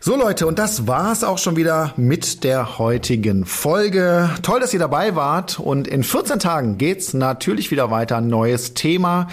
So 0.01 0.15
Leute, 0.15 0.47
und 0.47 0.57
das 0.57 0.87
war's 0.87 1.25
auch 1.25 1.37
schon 1.37 1.57
wieder 1.57 1.93
mit 1.97 2.45
der 2.45 2.79
heutigen 2.79 3.43
Folge. 3.43 4.29
Toll, 4.43 4.61
dass 4.61 4.73
ihr 4.73 4.79
dabei 4.79 5.17
wart 5.17 5.59
und 5.59 5.89
in 5.89 6.03
14 6.03 6.39
Tagen 6.39 6.77
geht's 6.77 7.13
natürlich 7.13 7.69
wieder 7.69 7.91
weiter. 7.91 8.21
Neues 8.21 8.73
Thema. 8.73 9.27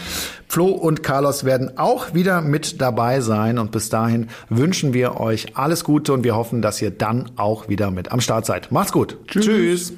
Flo 0.48 0.66
und 0.66 1.04
Carlos 1.04 1.44
werden 1.44 1.78
auch 1.78 2.14
wieder 2.14 2.40
mit 2.40 2.80
dabei 2.80 3.20
sein 3.20 3.58
und 3.58 3.70
bis 3.70 3.90
dahin 3.90 4.26
wünschen 4.48 4.92
wir 4.92 5.20
euch 5.20 5.56
alles 5.56 5.84
Gute 5.84 6.12
und 6.12 6.24
wir 6.24 6.34
hoffen, 6.34 6.62
dass 6.62 6.82
ihr 6.82 6.90
dann 6.90 7.30
auch 7.36 7.68
wieder 7.68 7.92
mit 7.92 8.10
am 8.10 8.20
Start 8.20 8.44
seid. 8.44 8.72
Macht's 8.72 8.90
gut. 8.90 9.18
Tschüss. 9.28 9.44
Tschüss. 9.44 9.92